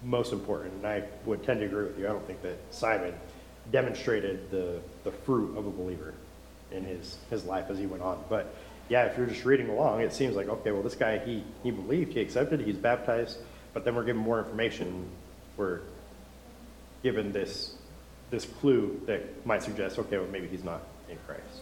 [0.04, 0.74] most important.
[0.76, 2.06] And I would tend to agree with you.
[2.06, 3.16] I don't think that Simon
[3.72, 6.14] demonstrated the, the fruit of a believer
[6.72, 8.24] in his, his life as he went on.
[8.30, 8.54] But
[8.90, 11.72] yeah, if you're just reading along, it seems like, okay, well, this guy, he, he
[11.72, 13.40] believed, he accepted, he's baptized,
[13.74, 15.10] but then we're given more information.
[15.58, 15.80] We're
[17.04, 17.76] given this,
[18.32, 21.62] this clue that might suggest, okay, well, maybe he's not in Christ.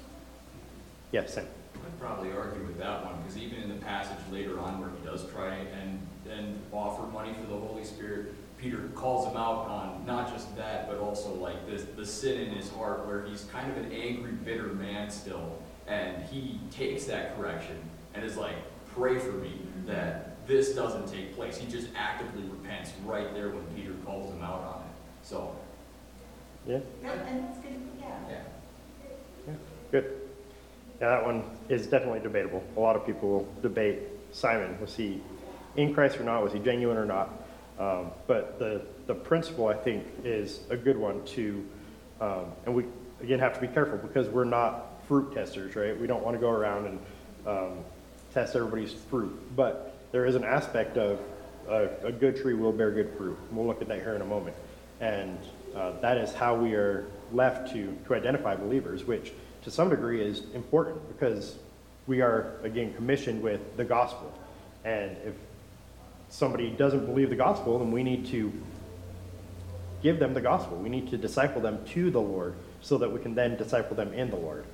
[1.12, 1.48] Yes, Sam?
[1.76, 5.06] I'd probably argue with that one, because even in the passage later on where he
[5.06, 10.06] does try and, and offer money for the Holy Spirit, Peter calls him out on
[10.06, 13.72] not just that, but also like this, the sin in his heart where he's kind
[13.72, 15.58] of an angry, bitter man still.
[15.88, 17.78] And he takes that correction
[18.14, 18.56] and is like,
[18.96, 21.58] pray for me that this doesn't take place.
[21.58, 24.91] He just actively repents right there when Peter calls him out on it.
[25.32, 25.56] So,
[26.68, 26.80] Yeah?
[27.02, 28.16] Yeah, and that's good, yeah.
[28.30, 28.42] yeah.
[29.48, 29.54] Yeah,
[29.92, 30.22] Good.
[31.00, 32.62] Yeah, that one is definitely debatable.
[32.76, 34.00] A lot of people will debate
[34.34, 34.78] Simon.
[34.82, 35.22] Was he
[35.78, 36.44] in Christ or not?
[36.44, 37.30] Was he genuine or not?
[37.80, 41.66] Um, but the, the principle, I think, is a good one to,
[42.20, 42.84] um, and we,
[43.22, 45.98] again, have to be careful because we're not fruit testers, right?
[45.98, 47.00] We don't want to go around and
[47.48, 47.78] um,
[48.34, 49.56] test everybody's fruit.
[49.56, 51.22] But there is an aspect of
[51.70, 53.38] a, a good tree will bear good fruit.
[53.50, 54.58] We'll look at that here in a moment.
[55.02, 55.38] And
[55.76, 59.34] uh, that is how we are left to, to identify believers, which
[59.64, 61.58] to some degree is important because
[62.08, 64.32] we are, again, commissioned with the gospel.
[64.86, 65.34] And if
[66.30, 68.54] somebody doesn't believe the gospel, then we need to
[70.02, 70.78] give them the gospel.
[70.78, 74.14] We need to disciple them to the Lord so that we can then disciple them
[74.14, 74.66] in the Lord.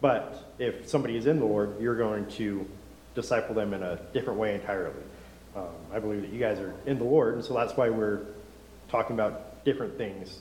[0.00, 2.68] But if somebody is in the Lord, you're going to
[3.14, 4.94] disciple them in a different way entirely.
[5.56, 8.20] Um, I believe that you guys are in the Lord, and so that's why we're
[8.94, 10.38] talking about different things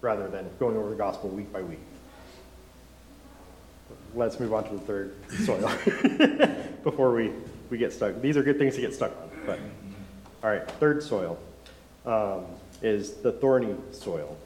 [0.00, 1.78] rather than going over the gospel week by week.
[4.16, 5.14] Let's move on to the third
[5.44, 5.70] soil
[6.82, 7.30] before we,
[7.70, 8.20] we get stuck.
[8.20, 9.60] These are good things to get stuck on, but,
[10.42, 11.38] all right, third soil
[12.04, 12.46] um,
[12.82, 14.36] is the thorny soil.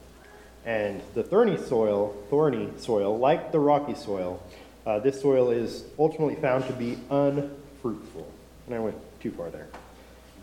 [0.63, 4.43] And the thorny soil, thorny soil, like the rocky soil,
[4.85, 8.31] uh, this soil is ultimately found to be unfruitful.
[8.67, 9.69] And I went too far there.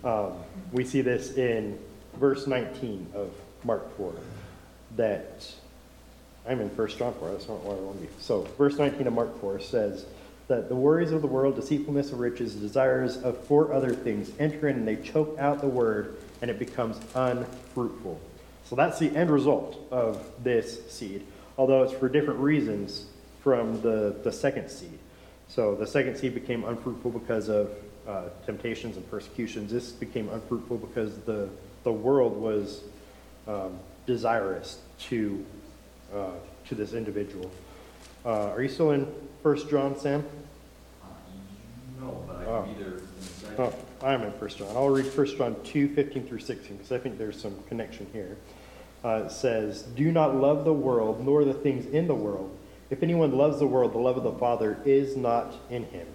[0.02, 0.32] Um,
[0.72, 1.78] we see this in
[2.18, 3.30] verse 19 of
[3.64, 4.12] Mark 4,
[4.96, 5.52] that
[6.48, 8.12] I'm in 1 John 4, that's not where I want to be.
[8.20, 10.06] So, verse 19 of Mark 4 says
[10.48, 14.68] that the worries of the world, deceitfulness of riches, desires of four other things enter
[14.68, 18.20] in and they choke out the word and it becomes unfruitful.
[18.64, 21.26] So, that's the end result of this seed,
[21.58, 23.06] although it's for different reasons
[23.42, 24.98] from the, the second seed.
[25.48, 27.70] So, the second seed became unfruitful because of
[28.06, 29.72] uh, temptations and persecutions.
[29.72, 31.48] This became unfruitful because the,
[31.86, 32.80] the world was
[33.46, 35.46] um, desirous to
[36.12, 36.30] uh,
[36.68, 37.48] to this individual.
[38.24, 39.06] Uh, are you still in
[39.40, 40.24] First John, Sam?
[42.00, 42.62] No, but I Oh.
[42.64, 43.60] can be there in a second.
[43.60, 44.68] Oh, I'm in First John.
[44.76, 48.36] I'll read First John 2, 15 through 16, because I think there's some connection here.
[49.04, 52.50] Uh, it says, Do not love the world, nor the things in the world.
[52.90, 56.08] If anyone loves the world, the love of the Father is not in him.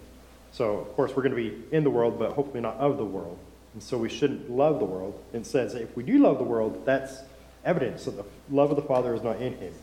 [0.51, 3.05] So, of course, we're going to be in the world, but hopefully not of the
[3.05, 3.39] world.
[3.73, 5.21] And so we shouldn't love the world.
[5.33, 7.19] It says, if we do love the world, that's
[7.63, 9.73] evidence that the love of the Father is not in him.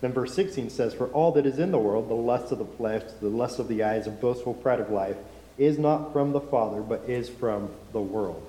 [0.00, 2.64] Then verse 16 says, For all that is in the world, the lust of the
[2.64, 5.16] flesh, the lust of the eyes, and boastful pride of life,
[5.58, 8.42] is not from the Father, but is from the world.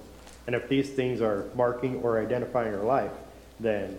[0.46, 3.12] And if these things are marking or identifying our life,
[3.60, 3.98] then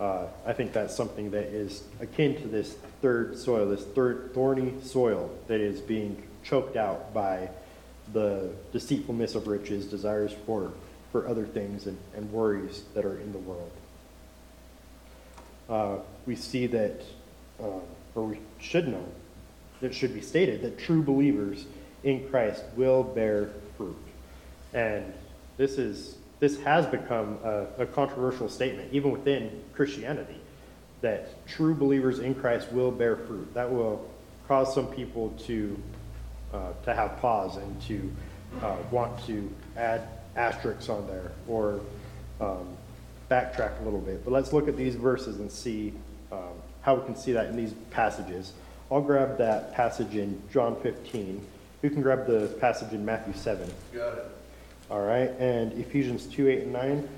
[0.00, 4.74] uh, I think that's something that is akin to this third soil, this third thorny
[4.82, 7.48] soil that is being choked out by
[8.16, 10.72] the deceitfulness of riches, desires for,
[11.12, 13.70] for other things, and, and worries that are in the world.
[15.68, 17.02] Uh, we see that,
[17.62, 17.80] uh,
[18.14, 19.04] or we should know,
[19.82, 21.66] that should be stated that true believers
[22.04, 23.98] in Christ will bear fruit.
[24.72, 25.12] And
[25.58, 30.40] this is this has become a, a controversial statement, even within Christianity,
[31.02, 33.52] that true believers in Christ will bear fruit.
[33.52, 34.08] That will
[34.48, 35.78] cause some people to
[36.52, 38.10] uh, to have pause and to
[38.62, 41.80] uh, want to add asterisks on there or
[42.40, 42.76] um,
[43.30, 45.92] backtrack a little bit, but let's look at these verses and see
[46.30, 48.52] um, how we can see that in these passages.
[48.90, 51.44] I'll grab that passage in John 15.
[51.82, 53.68] You can grab the passage in Matthew 7?
[53.92, 54.26] Got it.
[54.90, 57.08] All right, and Ephesians 2, 8, and 9.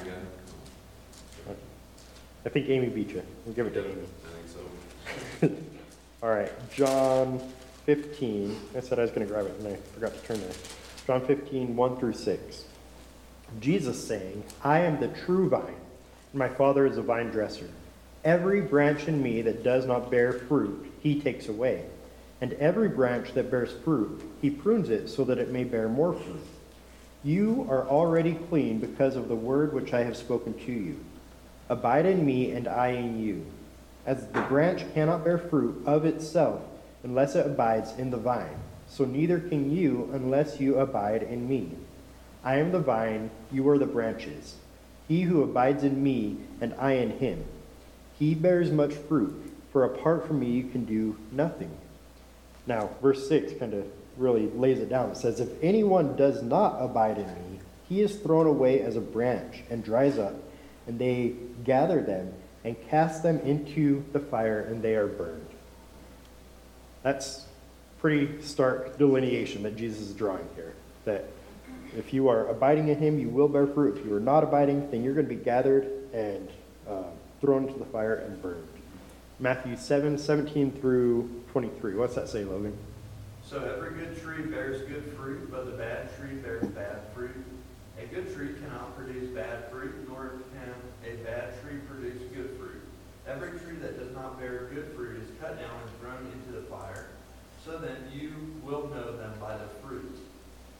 [0.00, 0.26] Again?
[2.44, 3.22] I think Amy beat you.
[3.44, 4.02] We'll give it to Amy.
[4.02, 5.56] I think so.
[6.22, 7.38] All right, John
[7.84, 8.58] 15.
[8.74, 10.54] I said I was going to grab it, and I forgot to turn there.
[11.06, 12.64] John 15, 1 through 6.
[13.60, 15.62] Jesus saying, I am the true vine,
[16.32, 17.68] and my Father is a vine dresser.
[18.24, 21.84] Every branch in me that does not bear fruit, he takes away.
[22.40, 26.14] And every branch that bears fruit, he prunes it so that it may bear more
[26.14, 26.46] fruit.
[27.24, 30.98] You are already clean because of the word which I have spoken to you.
[31.68, 33.44] Abide in me, and I in you.
[34.06, 36.62] As the branch cannot bear fruit of itself
[37.02, 41.72] unless it abides in the vine, so neither can you unless you abide in me.
[42.44, 44.54] I am the vine, you are the branches.
[45.08, 47.44] He who abides in me, and I in him,
[48.18, 51.76] he bears much fruit, for apart from me you can do nothing.
[52.66, 53.86] Now, verse 6 kind of
[54.16, 55.10] really lays it down.
[55.10, 59.00] It says, If anyone does not abide in me, he is thrown away as a
[59.00, 60.34] branch and dries up,
[60.86, 61.34] and they
[61.64, 62.32] gather them
[62.66, 65.46] and cast them into the fire, and they are burned.
[67.04, 67.46] That's
[68.00, 70.74] pretty stark delineation that Jesus is drawing here.
[71.04, 71.26] That
[71.96, 73.98] if you are abiding in him, you will bear fruit.
[73.98, 76.48] If you are not abiding, then you're going to be gathered and
[76.88, 77.04] uh,
[77.40, 78.66] thrown into the fire and burned.
[79.38, 81.94] Matthew 7, 17 through 23.
[81.94, 82.76] What's that say, Logan?
[83.44, 87.30] So every good tree bears good fruit, but the bad tree bears bad fruit.
[88.02, 90.74] A good tree cannot produce bad fruit, nor can
[91.06, 92.55] a bad tree produce good.
[93.26, 96.66] Every tree that does not bear good fruit is cut down and thrown into the
[96.68, 97.06] fire.
[97.64, 100.16] So then you will know them by the fruit.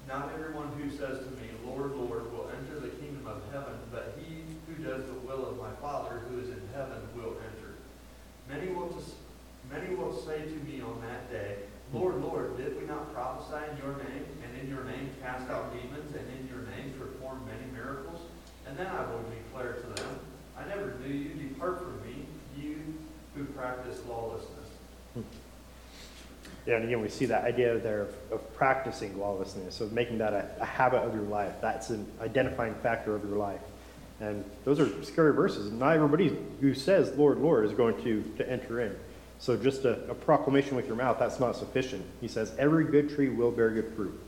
[0.07, 4.17] Not everyone who says to me, Lord, Lord, will enter the kingdom of heaven, but
[4.17, 7.75] he who does the will of my Father who is in heaven will enter.
[8.49, 8.95] Many will,
[9.69, 11.57] many will say to me on that day,
[11.93, 15.75] Lord, Lord, did we not prophesy in your name, and in your name cast out
[15.75, 18.21] demons, and in your name perform many miracles?
[18.69, 20.21] And then I will declare to them,
[20.57, 21.35] I never knew you.
[21.35, 22.16] Depart from me,
[23.37, 24.51] who practice lawlessness.
[26.67, 30.33] Yeah, and again, we see that idea there of, of practicing lawlessness, of making that
[30.33, 31.53] a, a habit of your life.
[31.61, 33.61] That's an identifying factor of your life.
[34.19, 35.71] And those are scary verses.
[35.71, 38.97] Not everybody who says, Lord, Lord, is going to, to enter in.
[39.39, 42.05] So just a, a proclamation with your mouth, that's not sufficient.
[42.21, 44.19] He says, every good tree will bear good fruit.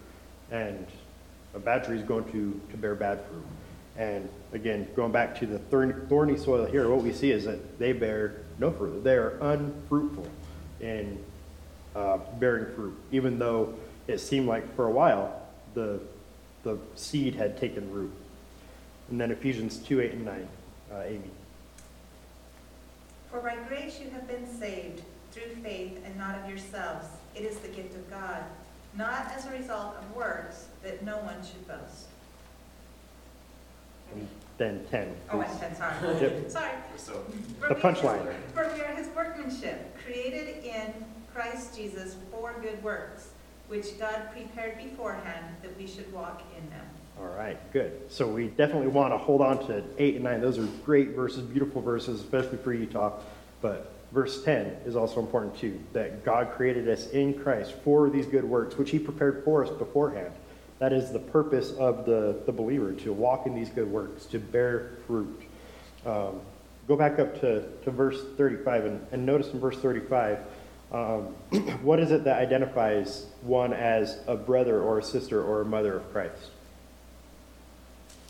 [0.51, 0.87] And
[1.55, 3.45] a bad tree is going to, to bear bad fruit.
[3.97, 7.79] And again, going back to the thorny, thorny soil here, what we see is that
[7.79, 9.01] they bear no further.
[9.01, 10.27] They are unfruitful
[10.81, 11.23] in
[11.95, 13.75] uh, bearing fruit, even though
[14.07, 15.43] it seemed like for a while
[15.75, 16.01] the,
[16.63, 18.13] the seed had taken root.
[19.11, 20.49] And then Ephesians 2 8 and 9.
[20.91, 21.31] Uh, Amy.
[23.31, 25.03] For by grace you have been saved
[25.33, 27.07] through faith and not of yourselves.
[27.35, 28.43] It is the gift of God,
[28.97, 32.07] not as a result of works, that no one should boast.
[34.61, 35.17] And then 10.
[35.31, 35.51] Oh, please.
[35.51, 36.21] and ten, sorry.
[36.21, 36.51] Yep.
[36.51, 36.71] Sorry.
[36.97, 37.25] So,
[37.69, 38.35] The punchline.
[38.55, 40.93] For we are his workmanship, created in
[41.33, 43.29] Christ Jesus for good works,
[43.69, 46.85] which God prepared beforehand that we should walk in them.
[47.21, 48.01] All right, good.
[48.09, 50.41] So we definitely want to hold on to 8 and 9.
[50.41, 53.13] Those are great verses, beautiful verses, especially for Utah.
[53.61, 58.27] But verse 10 is also important too that God created us in Christ for these
[58.27, 60.33] good works, which He prepared for us beforehand.
[60.79, 64.39] That is the purpose of the, the believer to walk in these good works, to
[64.39, 65.43] bear fruit.
[66.07, 66.41] Um,
[66.87, 70.39] go back up to, to verse 35 and, and notice in verse 35
[70.93, 71.25] um,
[71.83, 75.97] what is it that identifies one as a brother or a sister or a mother
[75.97, 76.51] of Christ?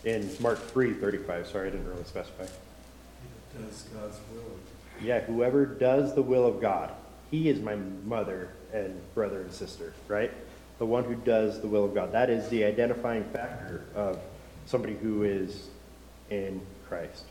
[0.05, 2.43] In Mark 3 35, sorry, I didn't really specify.
[2.43, 2.51] It
[3.53, 4.57] does God's will.
[5.01, 6.91] Yeah, whoever does the will of God,
[7.31, 7.75] he is my
[8.05, 10.31] mother and brother and sister, right?
[10.79, 12.11] The one who does the will of God.
[12.11, 14.19] That is the identifying factor of
[14.65, 15.67] somebody who is
[16.29, 17.25] in Christ.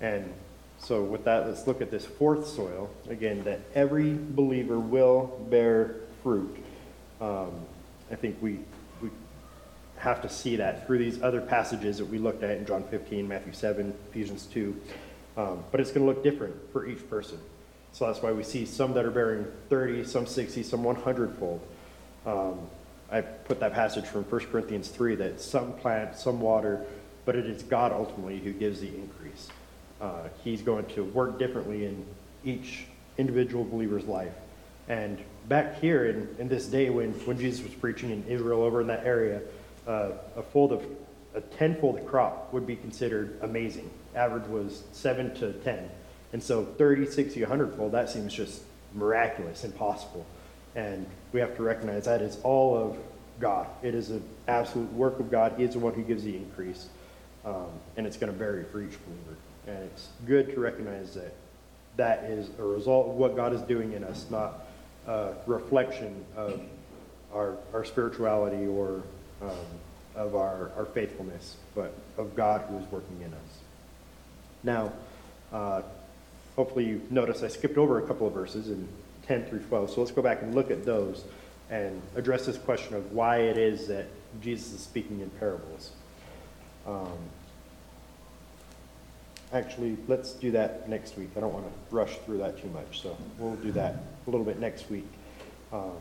[0.00, 0.32] And
[0.78, 5.96] so, with that, let's look at this fourth soil again, that every believer will bear
[6.22, 6.56] fruit.
[7.20, 7.52] Um,
[8.10, 8.60] I think we,
[9.00, 9.08] we
[9.96, 13.26] have to see that through these other passages that we looked at in John 15,
[13.26, 14.80] Matthew 7, Ephesians 2.
[15.36, 17.38] Um, but it's going to look different for each person.
[17.92, 21.60] So that's why we see some that are bearing 30, some 60, some 100 fold.
[22.26, 22.58] Um,
[23.10, 26.84] I put that passage from 1 Corinthians 3 that some plant, some water,
[27.24, 29.48] but it is God ultimately who gives the increase.
[30.00, 32.04] Uh, he's going to work differently in
[32.44, 32.86] each
[33.18, 34.32] individual believer's life.
[34.88, 35.18] And
[35.48, 38.86] back here in, in this day when, when Jesus was preaching in Israel over in
[38.88, 39.40] that area,
[39.86, 40.84] uh, a fold of
[41.34, 43.90] a tenfold crop would be considered amazing.
[44.14, 45.90] Average was seven to 10.
[46.32, 48.62] And so 30, 60, 100 fold, that seems just
[48.92, 50.26] miraculous, impossible.
[50.74, 52.96] And we have to recognize that is all of
[53.40, 53.66] God.
[53.82, 55.54] It is an absolute work of God.
[55.56, 56.86] He is the one who gives the increase.
[57.44, 57.66] Um,
[57.96, 59.36] and it's going to vary for each believer.
[59.66, 61.34] And it's good to recognize that
[61.96, 64.66] that is a result of what God is doing in us, not
[65.08, 66.60] a reflection of
[67.34, 69.02] our, our spirituality or
[69.42, 69.50] um,
[70.14, 73.58] of our, our faithfulness, but of God who is working in us.
[74.62, 74.92] Now,
[75.52, 75.82] uh,
[76.54, 78.86] hopefully you noticed I skipped over a couple of verses in
[79.26, 81.24] 10 through 12, so let's go back and look at those
[81.70, 84.06] and address this question of why it is that
[84.40, 85.92] Jesus is speaking in parables.
[86.86, 87.18] Um,
[89.52, 91.30] actually, let's do that next week.
[91.36, 94.44] I don't want to rush through that too much, so we'll do that a little
[94.44, 95.06] bit next week.
[95.72, 95.96] Um,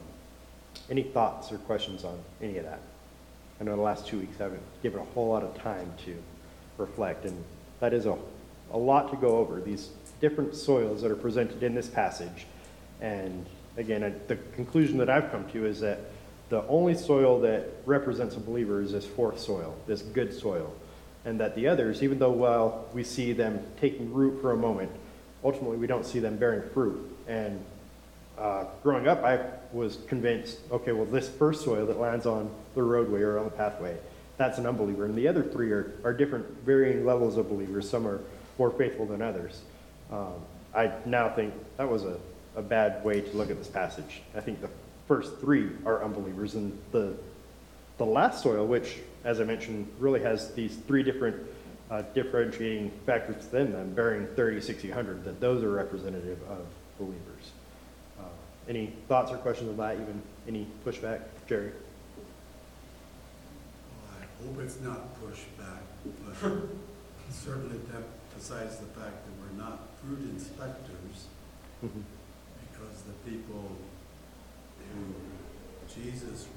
[0.90, 2.80] any thoughts or questions on any of that?
[3.62, 6.16] I know the last two weeks I haven't given a whole lot of time to
[6.78, 7.44] reflect, and
[7.80, 8.18] that is a,
[8.72, 9.62] a lot to go over.
[9.62, 12.48] These different soils that are presented in this passage.
[13.02, 13.46] And
[13.78, 16.00] again, I, the conclusion that I've come to is that
[16.50, 20.74] the only soil that represents a believer is this fourth soil, this good soil.
[21.26, 24.92] And that the others, even though while we see them taking root for a moment,
[25.44, 27.00] ultimately we don't see them bearing fruit.
[27.28, 27.64] And
[28.38, 29.40] uh, growing up, I
[29.72, 33.52] was convinced, okay, well, this first soil that lands on the roadway or on the
[33.52, 33.98] pathway,
[34.38, 35.06] that's an unbeliever.
[35.06, 37.90] And the other three are, are different, varying levels of believers.
[37.90, 38.20] Some are
[38.58, 39.62] more faithful than others.
[40.12, 40.34] Um,
[40.76, 42.18] I now think that was a,
[42.56, 44.22] a bad way to look at this passage.
[44.36, 44.70] I think the
[45.08, 47.14] first three are unbelievers, and the,
[47.98, 51.36] the last soil, which, as I mentioned, really has these three different
[51.92, 56.66] uh, differentiating factors within them, bearing 30, 60, 100, that those are representative of
[56.98, 57.52] believers.
[58.20, 58.24] Uh,
[58.68, 59.96] any thoughts or questions on that?
[59.96, 61.72] Even any pushback, Jerry?
[64.02, 65.82] Well, I hope it's not pushback,
[66.26, 66.36] but
[67.30, 67.82] certainly it
[68.34, 71.28] emphasizes the fact that we're not fruit inspectors
[72.84, 73.72] because the people
[74.80, 75.14] who
[75.88, 76.48] Jesus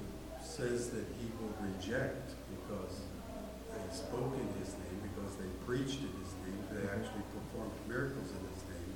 [0.43, 3.01] says that he will reject because
[3.71, 8.29] they spoke in his name, because they preached in his name, they actually performed miracles
[8.31, 8.91] in his name,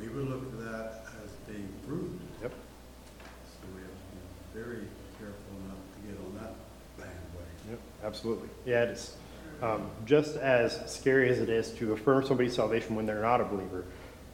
[0.00, 2.18] we would look at that as being fruit.
[2.40, 2.52] Yep.
[2.52, 4.86] So we have to be very
[5.18, 6.54] careful not to get on that
[6.96, 7.56] bandwagon.
[7.70, 8.48] Yep, absolutely.
[8.64, 9.16] Yeah, it is.
[9.60, 13.44] Um, just as scary as it is to affirm somebody's salvation when they're not a
[13.44, 13.84] believer,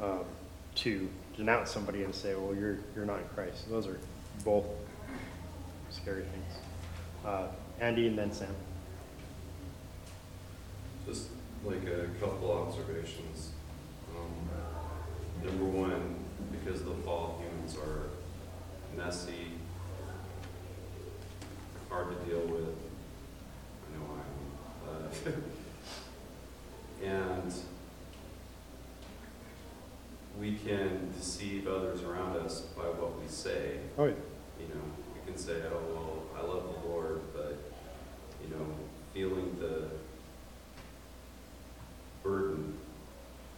[0.01, 0.25] um,
[0.77, 1.09] to
[1.39, 3.71] denounce somebody and say, well, you're, you're not in Christ.
[3.71, 3.97] Those are
[4.45, 4.67] both
[5.89, 6.59] scary things.
[7.25, 7.47] Uh,
[7.81, 8.55] Andy and then Sam.
[11.07, 11.29] Just
[11.65, 13.53] like a couple observations.
[14.15, 16.17] Um, Number one,
[16.51, 18.09] because the fall humans are
[18.97, 19.53] messy,
[21.89, 22.75] hard to deal with.
[23.85, 25.33] I know I am.
[25.33, 25.37] uh,
[27.05, 27.55] And
[30.39, 33.79] we can deceive others around us by what we say.
[33.99, 34.13] Oh, yeah.
[34.61, 34.81] You know,
[35.15, 37.59] we can say, oh, well, I love the Lord, but,
[38.43, 38.67] you know,
[39.13, 39.89] feeling the
[42.23, 42.79] burden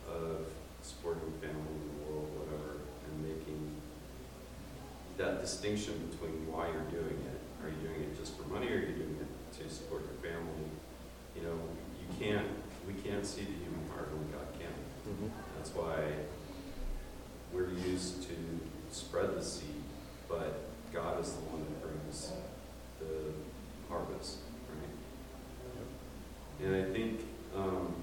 [0.09, 0.47] of
[0.83, 3.76] supporting family in the world, whatever, and making
[5.18, 7.39] that distinction between why you're doing it.
[7.62, 9.28] Are you doing it just for money, or are you doing it
[9.61, 10.64] to support your family?
[11.37, 11.57] You know,
[12.01, 12.49] you can't,
[12.89, 14.72] we can't see the human heart, only God can.
[15.05, 15.31] Mhm.
[15.57, 16.09] That's why
[17.53, 18.34] we're used to
[18.90, 19.82] spread the seed,
[20.28, 20.61] but
[20.92, 22.32] God is the one that brings
[22.98, 23.32] the
[23.88, 24.38] harvest,
[24.68, 26.66] right?
[26.66, 27.20] And I think,
[27.57, 27.94] um,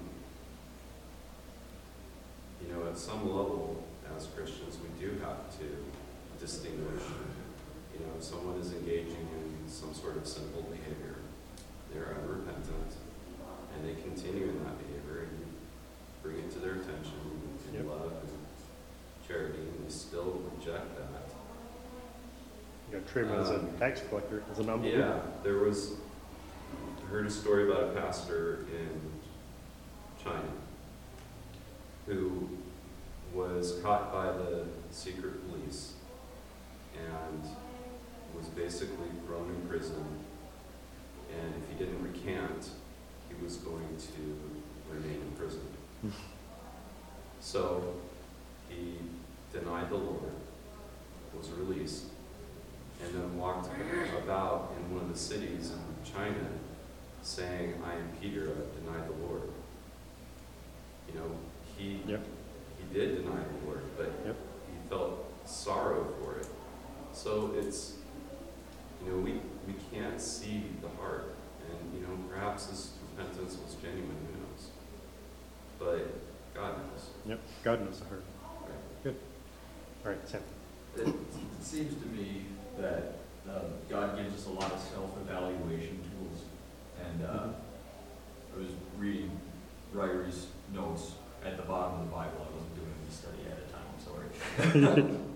[2.62, 3.84] you know, at some level,
[4.16, 5.64] as Christians, we do have to
[6.40, 7.02] distinguish.
[7.94, 11.16] You know, if someone is engaging in some sort of sinful behavior,
[11.92, 12.92] they're unrepentant,
[13.74, 15.46] and they continue in that behavior, and you
[16.22, 17.20] bring it to their attention
[17.68, 17.86] in Yep.
[17.86, 18.12] love
[19.28, 21.04] charity, and they still reject that.
[22.90, 23.04] You know,
[23.34, 24.98] him as a Um, tax collector, as an unbeliever.
[24.98, 25.92] Yeah, there was,
[27.02, 29.00] I heard a story about a pastor in
[30.22, 30.48] China
[32.06, 32.48] who
[33.34, 35.92] was caught by the secret police
[36.96, 37.42] and
[38.34, 40.02] was basically thrown in prison.
[41.38, 42.70] And if he didn't recant,
[43.28, 44.38] he was going to
[44.94, 45.60] remain in prison.
[47.40, 47.94] So
[48.68, 48.94] he
[49.52, 50.32] denied the Lord,
[51.36, 52.04] was released,
[53.02, 53.68] and then walked
[54.22, 56.48] about in one of the cities in China
[57.22, 59.42] saying, I am Peter, I've denied the Lord.
[61.08, 61.30] You know,
[61.76, 62.24] he, yep.
[62.78, 64.36] he did deny the Lord, but yep.
[64.66, 66.46] he felt sorrow for it.
[67.12, 67.94] So it's,
[69.04, 69.34] you know, we,
[69.66, 71.34] we can't see the heart.
[71.68, 74.68] And, you know, perhaps his repentance was genuine, who knows?
[75.78, 77.10] But God knows.
[77.26, 78.24] Yep, God knows the heart.
[80.04, 80.40] All right, Sam.
[80.96, 81.14] It
[81.60, 82.42] seems to me
[82.78, 83.18] that
[83.48, 86.42] uh, God gives us a lot of self-evaluation tools.
[87.04, 87.48] And uh,
[88.54, 88.68] I was
[88.98, 89.30] reading
[89.92, 91.12] Ryrie's notes
[91.44, 92.46] at the bottom of the Bible.
[92.46, 95.18] I wasn't doing any study at the time, I'm sorry.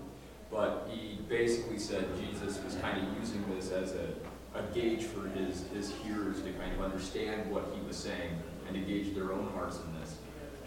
[0.53, 4.13] But he basically said Jesus was kind of using this as a,
[4.53, 8.37] a gauge for his, his hearers to kind of understand what he was saying
[8.67, 10.17] and to gauge their own hearts in this.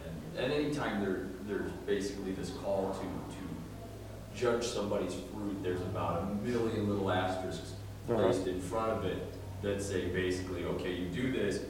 [0.04, 3.35] And, at any time, there, there's basically this call to
[4.36, 7.72] judge somebody's fruit, there's about a million little asterisks
[8.08, 8.22] Uh-huh.
[8.22, 9.18] placed in front of it
[9.62, 11.64] that say basically, okay, you do this.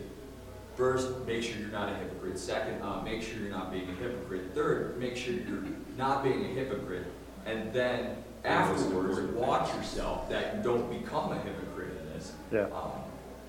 [0.77, 2.39] First, make sure you're not a hypocrite.
[2.39, 4.51] Second, uh, make sure you're not being a hypocrite.
[4.55, 5.63] Third, make sure you're
[5.97, 7.07] not being a hypocrite.
[7.47, 12.33] And then afterwards, watch yourself that you don't become a hypocrite in this.
[12.53, 12.67] Yeah.
[12.75, 12.91] Um,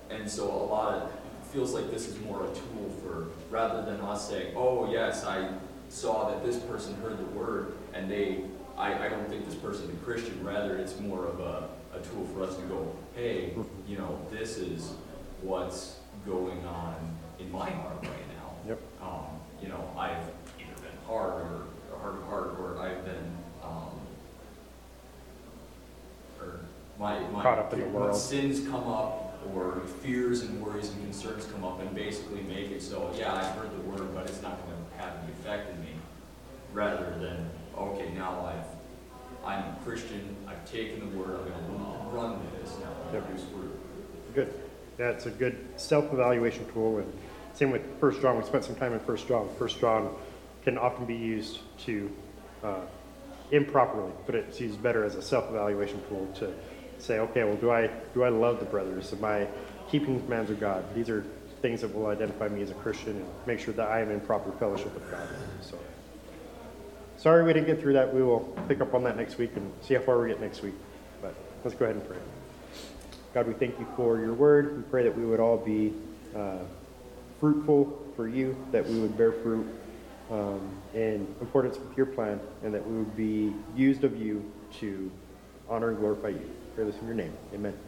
[0.08, 1.10] and so a lot of,
[1.52, 5.50] feels like this is more a tool for, rather than us saying, oh, yes, I
[5.90, 8.44] saw that this person heard the word, and they,
[8.78, 12.24] I, I don't think this person's a Christian, rather it's more of a, a tool
[12.32, 13.52] for us to go, hey,
[13.88, 14.92] you know, this is
[15.42, 16.94] what's going on
[17.40, 18.52] in my heart right now.
[18.68, 18.80] Yep.
[19.02, 19.24] Um,
[19.60, 20.16] you know, I've
[20.58, 23.90] either been hard or, or hard of heart, or I've been, um,
[26.40, 26.60] or
[26.98, 27.42] my, my.
[27.42, 28.16] Caught up in the world.
[28.16, 32.82] Sins come up, or fears and worries and concerns come up, and basically make it
[32.82, 35.90] so, yeah, I've heard the word, but it's not gonna have any effect in me.
[36.72, 42.40] Rather than, okay, now I've, I'm a Christian, I've taken the word, I'm gonna run
[42.40, 43.24] with this now, Yep.
[44.34, 44.54] Good.
[44.96, 47.12] That's a good self-evaluation tool, and
[47.54, 48.36] same with First John.
[48.36, 49.48] We spent some time in First John.
[49.58, 50.14] First John
[50.64, 52.10] can often be used to
[52.62, 52.80] uh,
[53.50, 56.52] improperly, but it's used better as a self-evaluation tool to
[56.98, 59.12] say, okay, well, do I do I love the brothers?
[59.12, 59.46] Am I
[59.90, 60.84] keeping the commands of God?
[60.94, 61.24] These are
[61.62, 64.20] things that will identify me as a Christian and make sure that I am in
[64.20, 65.28] proper fellowship with God.
[65.60, 65.78] So,
[67.18, 68.12] sorry we didn't get through that.
[68.14, 70.62] We will pick up on that next week and see how far we get next
[70.62, 70.74] week.
[71.20, 72.18] But let's go ahead and pray.
[73.34, 74.76] God, we thank you for your word.
[74.76, 75.92] We pray that we would all be
[76.34, 76.58] uh,
[77.40, 79.66] fruitful for you, that we would bear fruit
[80.30, 80.60] um,
[80.94, 84.50] in accordance with your plan, and that we would be used of you
[84.80, 85.10] to
[85.68, 86.50] honor and glorify you.
[86.74, 87.32] Pray this in your name.
[87.54, 87.87] Amen.